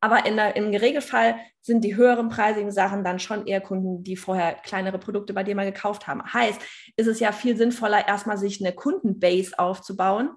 [0.00, 4.16] Aber in der, im Regelfall sind die höheren preisigen Sachen dann schon eher Kunden, die
[4.16, 6.22] vorher kleinere Produkte bei dir mal gekauft haben.
[6.30, 6.60] Heißt,
[6.96, 10.30] ist es ja viel sinnvoller, erstmal sich eine Kundenbase aufzubauen,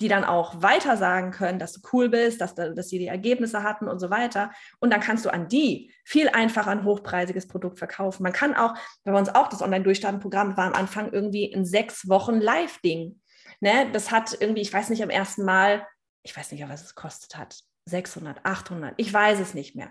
[0.00, 3.62] die dann auch weiter sagen können, dass du cool bist, dass, dass sie die Ergebnisse
[3.62, 4.50] hatten und so weiter.
[4.78, 8.22] Und dann kannst du an die viel einfacher ein hochpreisiges Produkt verkaufen.
[8.22, 8.74] Man kann auch,
[9.04, 13.20] bei uns auch das Online-Durchstarten-Programm war am Anfang irgendwie ein sechs Wochen Live-Ding.
[13.60, 13.90] Ne?
[13.92, 15.86] Das hat irgendwie, ich weiß nicht, am ersten Mal,
[16.22, 19.90] ich weiß nicht, was es kostet hat, 600, 800, ich weiß es nicht mehr.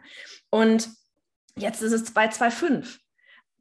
[0.51, 0.89] Und
[1.58, 3.05] jetzt ist es 225.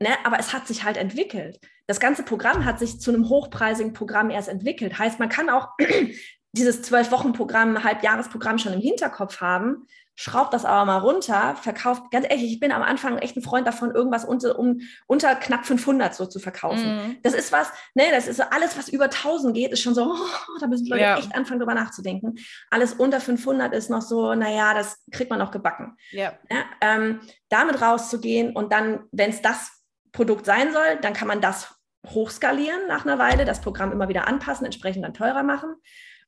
[0.00, 0.08] Ne?
[0.24, 1.60] Aber es hat sich halt entwickelt.
[1.86, 4.98] Das ganze Programm hat sich zu einem hochpreisigen Programm erst entwickelt.
[4.98, 5.68] Heißt, man kann auch
[6.52, 9.86] dieses Zwölf-Wochen-Programm, Halbjahresprogramm schon im Hinterkopf haben,
[10.16, 13.66] schraubt das aber mal runter, verkauft, ganz ehrlich, ich bin am Anfang echt ein Freund
[13.66, 16.96] davon, irgendwas unter, um, unter knapp 500 so zu verkaufen.
[16.96, 17.16] Mm.
[17.22, 20.04] Das ist was, ne, das ist so alles, was über 1000 geht, ist schon so,
[20.14, 21.18] oh, da müssen Leute ja.
[21.18, 22.36] echt anfangen, drüber nachzudenken.
[22.70, 25.96] Alles unter 500 ist noch so, naja, das kriegt man noch gebacken.
[26.12, 26.34] Ja.
[26.48, 29.73] ja ähm, damit rauszugehen und dann, wenn es das
[30.14, 31.74] Produkt sein soll, dann kann man das
[32.06, 35.74] hochskalieren nach einer Weile, das Programm immer wieder anpassen, entsprechend dann teurer machen.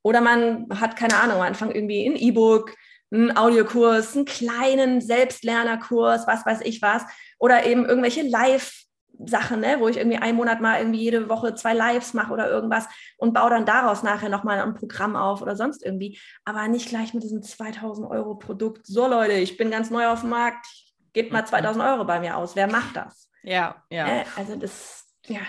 [0.03, 2.75] Oder man hat, keine Ahnung, am Anfang irgendwie ein E-Book,
[3.13, 7.05] einen Audiokurs, einen kleinen Selbstlernerkurs, was weiß ich was.
[7.39, 11.73] Oder eben irgendwelche Live-Sachen, ne, wo ich irgendwie einen Monat mal irgendwie jede Woche zwei
[11.73, 12.87] Lives mache oder irgendwas
[13.19, 16.19] und baue dann daraus nachher nochmal ein Programm auf oder sonst irgendwie.
[16.45, 18.87] Aber nicht gleich mit diesem 2000 Euro Produkt.
[18.87, 20.67] So Leute, ich bin ganz neu auf dem Markt,
[21.13, 22.57] gebt mal 2000 Euro bei mir aus.
[22.57, 23.26] Wer macht das?
[23.47, 24.07] Ja, ja.
[24.09, 25.41] Äh, also das, ja.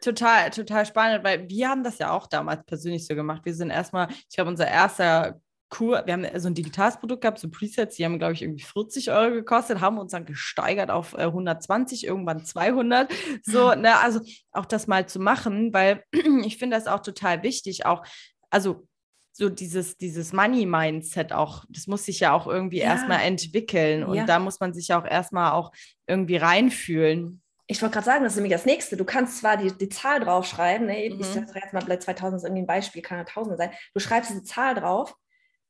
[0.00, 3.42] Total, total spannend, weil wir haben das ja auch damals persönlich so gemacht.
[3.44, 7.38] Wir sind erstmal, ich glaube, unser erster Kur, wir haben so ein digitales Produkt gehabt,
[7.38, 11.12] so Presets, die haben, glaube ich, irgendwie 40 Euro gekostet, haben uns dann gesteigert auf
[11.14, 13.12] äh, 120, irgendwann 200.
[13.42, 14.20] So, ne, also
[14.52, 16.02] auch das mal zu machen, weil
[16.44, 18.04] ich finde das auch total wichtig, auch,
[18.48, 18.88] also
[19.32, 22.86] so dieses, dieses Money-Mindset auch, das muss sich ja auch irgendwie ja.
[22.86, 24.24] erstmal entwickeln und ja.
[24.24, 25.72] da muss man sich ja auch erstmal auch
[26.06, 27.42] irgendwie reinfühlen.
[27.66, 28.96] Ich wollte gerade sagen, das ist nämlich das Nächste.
[28.96, 31.08] Du kannst zwar die, die Zahl draufschreiben, ne?
[31.08, 31.20] mhm.
[31.20, 33.70] ich sage jetzt mal, vielleicht 2000 ist irgendwie ein Beispiel, kann ja 1000 sein.
[33.94, 35.14] Du schreibst diese Zahl drauf,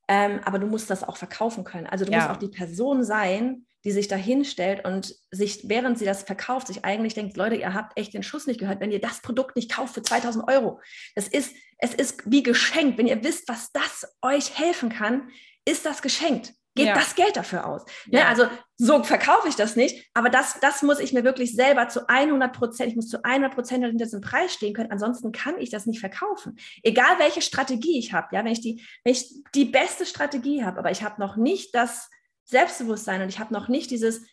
[0.08, 1.86] ähm, aber du musst das auch verkaufen können.
[1.86, 2.18] Also du ja.
[2.18, 6.66] musst auch die Person sein, die sich da hinstellt und sich, während sie das verkauft,
[6.66, 9.57] sich eigentlich denkt, Leute, ihr habt echt den Schuss nicht gehört, wenn ihr das Produkt
[9.57, 10.81] nicht kauft für 2000 Euro.
[11.14, 12.99] Das ist, es ist wie geschenkt.
[12.99, 15.31] Wenn ihr wisst, was das euch helfen kann,
[15.64, 16.53] ist das geschenkt.
[16.76, 16.95] Geht ja.
[16.95, 17.85] das Geld dafür aus.
[18.07, 18.24] Ne, ja.
[18.24, 18.26] Ne?
[18.28, 22.09] Also so verkaufe ich das nicht, aber das, das muss ich mir wirklich selber zu
[22.09, 25.70] 100 Prozent, ich muss zu 100 Prozent hinter diesem Preis stehen können, ansonsten kann ich
[25.70, 26.57] das nicht verkaufen.
[26.85, 30.78] Egal welche Strategie ich habe, ja, wenn ich die, wenn ich die beste Strategie habe,
[30.78, 32.09] aber ich habe noch nicht das
[32.51, 34.26] Selbstbewusstsein und ich habe noch nicht dieses,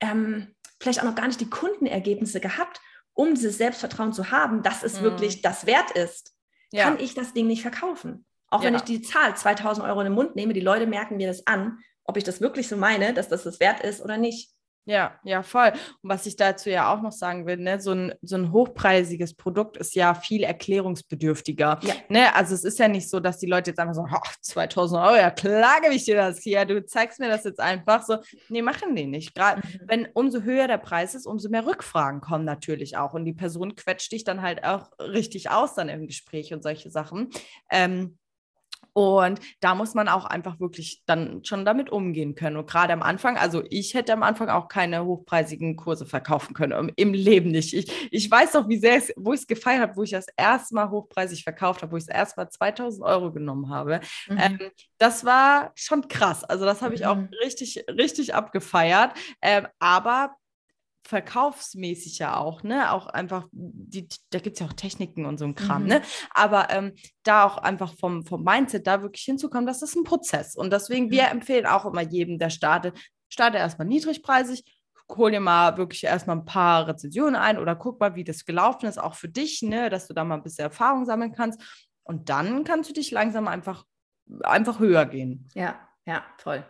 [0.00, 2.80] ähm, vielleicht auch noch gar nicht die Kundenergebnisse gehabt,
[3.14, 5.04] um dieses Selbstvertrauen zu haben, dass es mhm.
[5.04, 6.34] wirklich das wert ist,
[6.72, 6.84] ja.
[6.84, 8.24] kann ich das Ding nicht verkaufen.
[8.48, 8.66] Auch ja.
[8.66, 11.46] wenn ich die Zahl 2000 Euro in den Mund nehme, die Leute merken mir das
[11.46, 14.50] an, ob ich das wirklich so meine, dass das das wert ist oder nicht.
[14.86, 15.72] Ja, ja, voll.
[16.02, 19.34] Und was ich dazu ja auch noch sagen will, ne, so ein, so ein hochpreisiges
[19.34, 21.78] Produkt ist ja viel erklärungsbedürftiger.
[21.82, 21.94] Ja.
[22.08, 22.34] Ne?
[22.34, 25.16] Also es ist ja nicht so, dass die Leute jetzt einfach so, oh, 2000 Euro,
[25.16, 28.16] ja klar gebe ich dir das hier, du zeigst mir das jetzt einfach so.
[28.48, 29.34] Nee, machen die nicht.
[29.34, 29.80] Gerade mhm.
[29.86, 33.12] wenn umso höher der Preis ist, umso mehr Rückfragen kommen natürlich auch.
[33.12, 36.90] Und die Person quetscht dich dann halt auch richtig aus dann im Gespräch und solche
[36.90, 37.28] Sachen.
[37.70, 38.18] Ähm,
[38.92, 42.56] und da muss man auch einfach wirklich dann schon damit umgehen können.
[42.56, 46.92] Und gerade am Anfang, also ich hätte am Anfang auch keine hochpreisigen Kurse verkaufen können,
[46.96, 47.74] im Leben nicht.
[47.74, 50.26] Ich, ich weiß doch, wie sehr es, wo ich es gefeiert habe, wo ich das
[50.36, 54.00] erste Mal hochpreisig verkauft habe, wo ich das erste Mal 2000 Euro genommen habe.
[54.28, 54.38] Mhm.
[54.38, 54.58] Ähm,
[54.98, 56.44] das war schon krass.
[56.44, 57.28] Also das habe ich auch mhm.
[57.42, 59.12] richtig, richtig abgefeiert.
[59.40, 60.36] Ähm, aber
[61.04, 62.92] verkaufsmäßig ja auch, ne?
[62.92, 65.88] Auch einfach, die, da gibt es ja auch Techniken und so ein Kram, mhm.
[65.88, 66.02] ne?
[66.34, 70.56] Aber ähm, da auch einfach vom, vom Mindset da wirklich hinzukommen, das ist ein Prozess.
[70.56, 71.10] Und deswegen, mhm.
[71.10, 72.98] wir empfehlen auch immer jedem, der startet,
[73.28, 74.64] starte erstmal niedrigpreisig,
[75.10, 78.86] hol dir mal wirklich erstmal ein paar Rezensionen ein oder guck mal, wie das gelaufen
[78.86, 79.90] ist, auch für dich, ne?
[79.90, 81.60] Dass du da mal ein bisschen Erfahrung sammeln kannst.
[82.02, 83.84] Und dann kannst du dich langsam einfach,
[84.42, 85.48] einfach höher gehen.
[85.54, 86.64] Ja, ja, voll.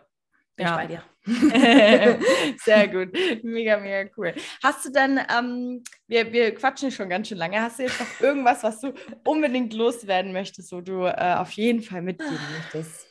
[0.61, 0.81] Bin ja.
[0.81, 1.03] ich bei dir.
[2.63, 3.13] Sehr gut.
[3.43, 4.33] Mega, mega cool.
[4.63, 8.21] Hast du dann, ähm, wir, wir quatschen schon ganz schön lange, hast du jetzt noch
[8.21, 8.93] irgendwas, was du
[9.25, 13.07] unbedingt loswerden möchtest, wo du äh, auf jeden Fall mitgeben möchtest?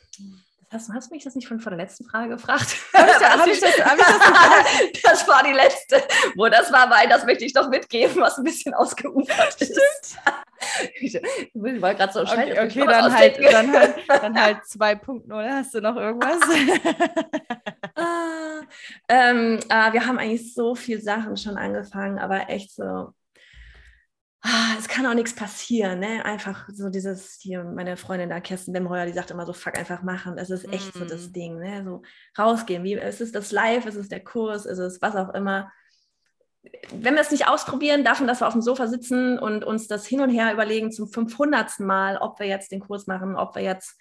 [0.71, 2.77] Hast, hast du mich das nicht von vor der letzten Frage gefragt?
[2.93, 6.01] Hab ich, hab ich das, hab ich das, das, war die letzte.
[6.35, 10.17] Wo das war, weil das möchte ich doch mitgeben, was ein bisschen ausgeufert ist.
[11.01, 15.49] ich, ich war gerade so Okay, okay dann, halt, dann, halt, dann halt 2.0.
[15.49, 16.39] Hast du noch irgendwas?
[17.95, 18.61] ah,
[19.09, 23.13] ähm, äh, wir haben eigentlich so viele Sachen schon angefangen, aber echt so
[24.41, 26.25] ah, es kann auch nichts passieren, ne?
[26.25, 30.01] Einfach so dieses, hier, meine Freundin da, Kerstin Demheuer, die sagt immer so, fuck, einfach
[30.01, 30.37] machen.
[30.37, 30.99] Es ist echt mm.
[30.99, 31.33] so das mm.
[31.33, 31.83] Ding, ne?
[31.83, 32.01] So
[32.37, 32.83] rausgehen.
[32.83, 35.71] Wie, ist es das Live, ist es der Kurs, ist es was auch immer.
[36.91, 40.05] Wenn wir es nicht ausprobieren, davon, dass wir auf dem Sofa sitzen und uns das
[40.05, 41.79] hin und her überlegen zum 500.
[41.79, 43.99] Mal, ob wir jetzt den Kurs machen, ob wir jetzt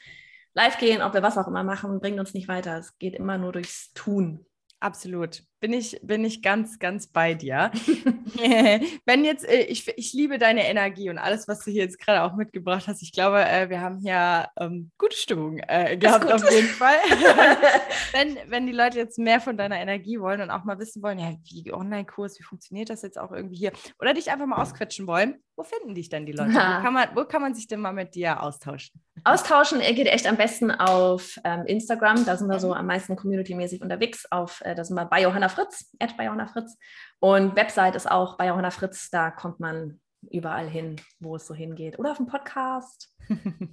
[0.55, 2.79] live gehen, ob wir was auch immer machen, bringt uns nicht weiter.
[2.79, 4.47] Es geht immer nur durchs Tun.
[4.81, 5.43] Absolut.
[5.61, 7.71] Bin ich, bin ich ganz, ganz bei dir.
[9.05, 12.23] Wenn jetzt, äh, ich, ich liebe deine Energie und alles, was du hier jetzt gerade
[12.23, 13.03] auch mitgebracht hast.
[13.03, 16.97] Ich glaube, äh, wir haben hier ähm, gute Stimmung äh, gehabt auf jeden Fall.
[18.13, 21.19] wenn, wenn die Leute jetzt mehr von deiner Energie wollen und auch mal wissen wollen,
[21.19, 23.73] ja, wie Online-Kurs, wie funktioniert das jetzt auch irgendwie hier?
[23.99, 26.55] Oder dich einfach mal ausquetschen wollen, wo finden dich denn die Leute?
[26.55, 28.99] Wo kann, man, wo kann man sich denn mal mit dir austauschen?
[29.25, 32.25] Austauschen geht echt am besten auf ähm, Instagram.
[32.25, 34.27] Da sind wir so am meisten community-mäßig unterwegs.
[34.31, 36.77] Auf, äh, da sind wir bei Johanna Fritz, at bei Johanna Fritz.
[37.19, 39.11] Und Website ist auch bei Johanna Fritz.
[39.11, 40.01] Da kommt man
[40.31, 41.99] überall hin, wo es so hingeht.
[41.99, 43.15] Oder auf dem Podcast.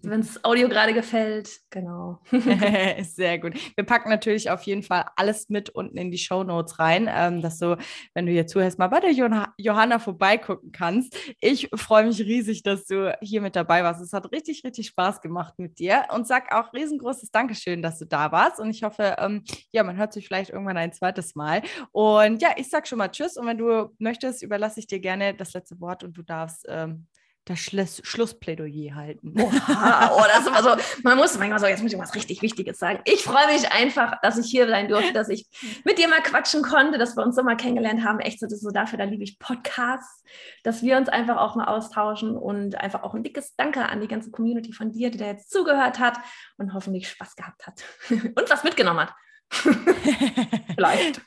[0.03, 2.19] Wenn es Audio gerade gefällt, genau.
[3.01, 3.55] Sehr gut.
[3.75, 7.41] Wir packen natürlich auf jeden Fall alles mit unten in die Show Notes rein, ähm,
[7.41, 7.77] dass du,
[8.13, 11.17] wenn du hier zuhörst, mal bei der Johanna vorbeigucken kannst.
[11.41, 14.01] Ich freue mich riesig, dass du hier mit dabei warst.
[14.01, 18.05] Es hat richtig, richtig Spaß gemacht mit dir und sag auch riesengroßes Dankeschön, dass du
[18.05, 18.59] da warst.
[18.59, 21.63] Und ich hoffe, ähm, ja, man hört sich vielleicht irgendwann ein zweites Mal.
[21.91, 23.37] Und ja, ich sag schon mal Tschüss.
[23.37, 27.07] Und wenn du möchtest, überlasse ich dir gerne das letzte Wort und du darfst ähm,
[27.49, 29.33] das Schluss, Schlussplädoyer halten.
[29.39, 30.69] Oha, oh, das ist immer so,
[31.03, 32.99] man muss manchmal so, jetzt muss ich was richtig Wichtiges sagen.
[33.05, 35.47] Ich freue mich einfach, dass ich hier sein durfte, dass ich
[35.85, 38.19] mit dir mal quatschen konnte, dass wir uns so mal kennengelernt haben.
[38.19, 40.23] Echt so, das ist so dafür, da liebe ich Podcasts,
[40.63, 44.07] dass wir uns einfach auch mal austauschen und einfach auch ein dickes Danke an die
[44.07, 46.17] ganze Community von dir, die da jetzt zugehört hat
[46.57, 49.13] und hoffentlich Spaß gehabt hat und was mitgenommen hat.
[50.75, 51.21] Vielleicht.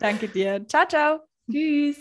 [0.00, 0.66] Danke dir.
[0.66, 1.20] Ciao, ciao.
[1.50, 1.98] Tschüss.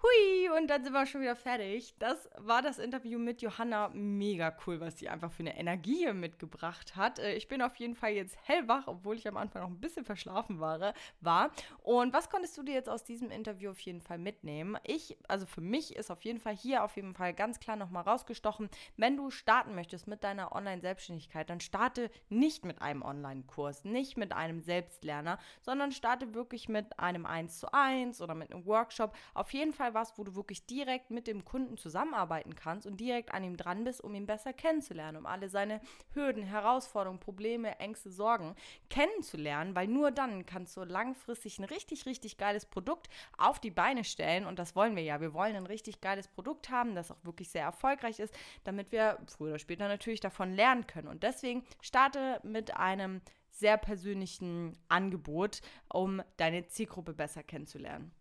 [0.00, 1.92] Hui, und dann sind wir schon wieder fertig.
[1.98, 3.90] Das war das Interview mit Johanna.
[3.92, 7.18] Mega cool, was sie einfach für eine Energie mitgebracht hat.
[7.18, 10.04] Äh, ich bin auf jeden Fall jetzt hellwach, obwohl ich am Anfang noch ein bisschen
[10.04, 10.94] verschlafen war.
[11.20, 11.50] war.
[11.82, 14.78] Und was konntest du dir jetzt aus diesem Interview auf jeden Fall mitnehmen?
[14.84, 18.04] Ich, also für mich ist auf jeden Fall hier auf jeden Fall ganz klar nochmal
[18.04, 24.16] rausgestochen, wenn du starten möchtest mit deiner Online-Selbstständigkeit, dann starte nicht mit einem Online-Kurs, nicht
[24.16, 29.16] mit einem Selbstlerner, sondern starte wirklich mit einem 1 zu 1 oder mit einem Workshop.
[29.34, 33.34] Auf jeden Fall was, wo du wirklich direkt mit dem Kunden zusammenarbeiten kannst und direkt
[33.34, 35.80] an ihm dran bist, um ihn besser kennenzulernen, um alle seine
[36.14, 38.54] Hürden, Herausforderungen, Probleme, Ängste, Sorgen
[38.88, 44.04] kennenzulernen, weil nur dann kannst du langfristig ein richtig, richtig geiles Produkt auf die Beine
[44.04, 45.20] stellen und das wollen wir ja.
[45.20, 48.34] Wir wollen ein richtig geiles Produkt haben, das auch wirklich sehr erfolgreich ist,
[48.64, 51.08] damit wir früher oder später natürlich davon lernen können.
[51.08, 53.20] Und deswegen starte mit einem
[53.50, 55.60] sehr persönlichen Angebot,
[55.92, 58.12] um deine Zielgruppe besser kennenzulernen.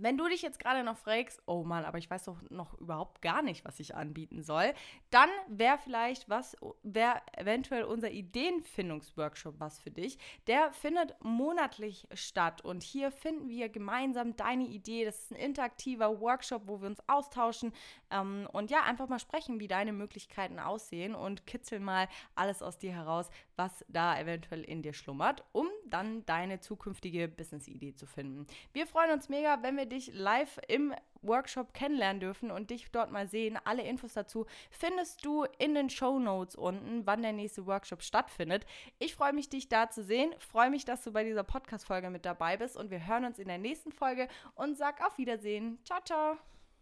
[0.00, 3.20] Wenn du dich jetzt gerade noch fragst, oh Mann, aber ich weiß doch noch überhaupt
[3.20, 4.72] gar nicht, was ich anbieten soll,
[5.10, 10.18] dann wäre vielleicht was, wäre eventuell unser Ideenfindungsworkshop was für dich.
[10.46, 15.04] Der findet monatlich statt und hier finden wir gemeinsam deine Idee.
[15.04, 17.72] Das ist ein interaktiver Workshop, wo wir uns austauschen
[18.12, 22.78] ähm, und ja, einfach mal sprechen, wie deine Möglichkeiten aussehen und kitzeln mal alles aus
[22.78, 28.46] dir heraus, was da eventuell in dir schlummert, um dann deine zukünftige Business-Idee zu finden.
[28.72, 33.10] Wir freuen uns mega, wenn wir dich live im Workshop kennenlernen dürfen und dich dort
[33.10, 33.58] mal sehen.
[33.64, 38.64] Alle Infos dazu findest du in den Show Notes unten, wann der nächste Workshop stattfindet.
[38.98, 40.32] Ich freue mich, dich da zu sehen.
[40.38, 43.48] Freue mich, dass du bei dieser Podcast-Folge mit dabei bist und wir hören uns in
[43.48, 45.78] der nächsten Folge und sag auf Wiedersehen.
[45.84, 46.38] Ciao, ciao.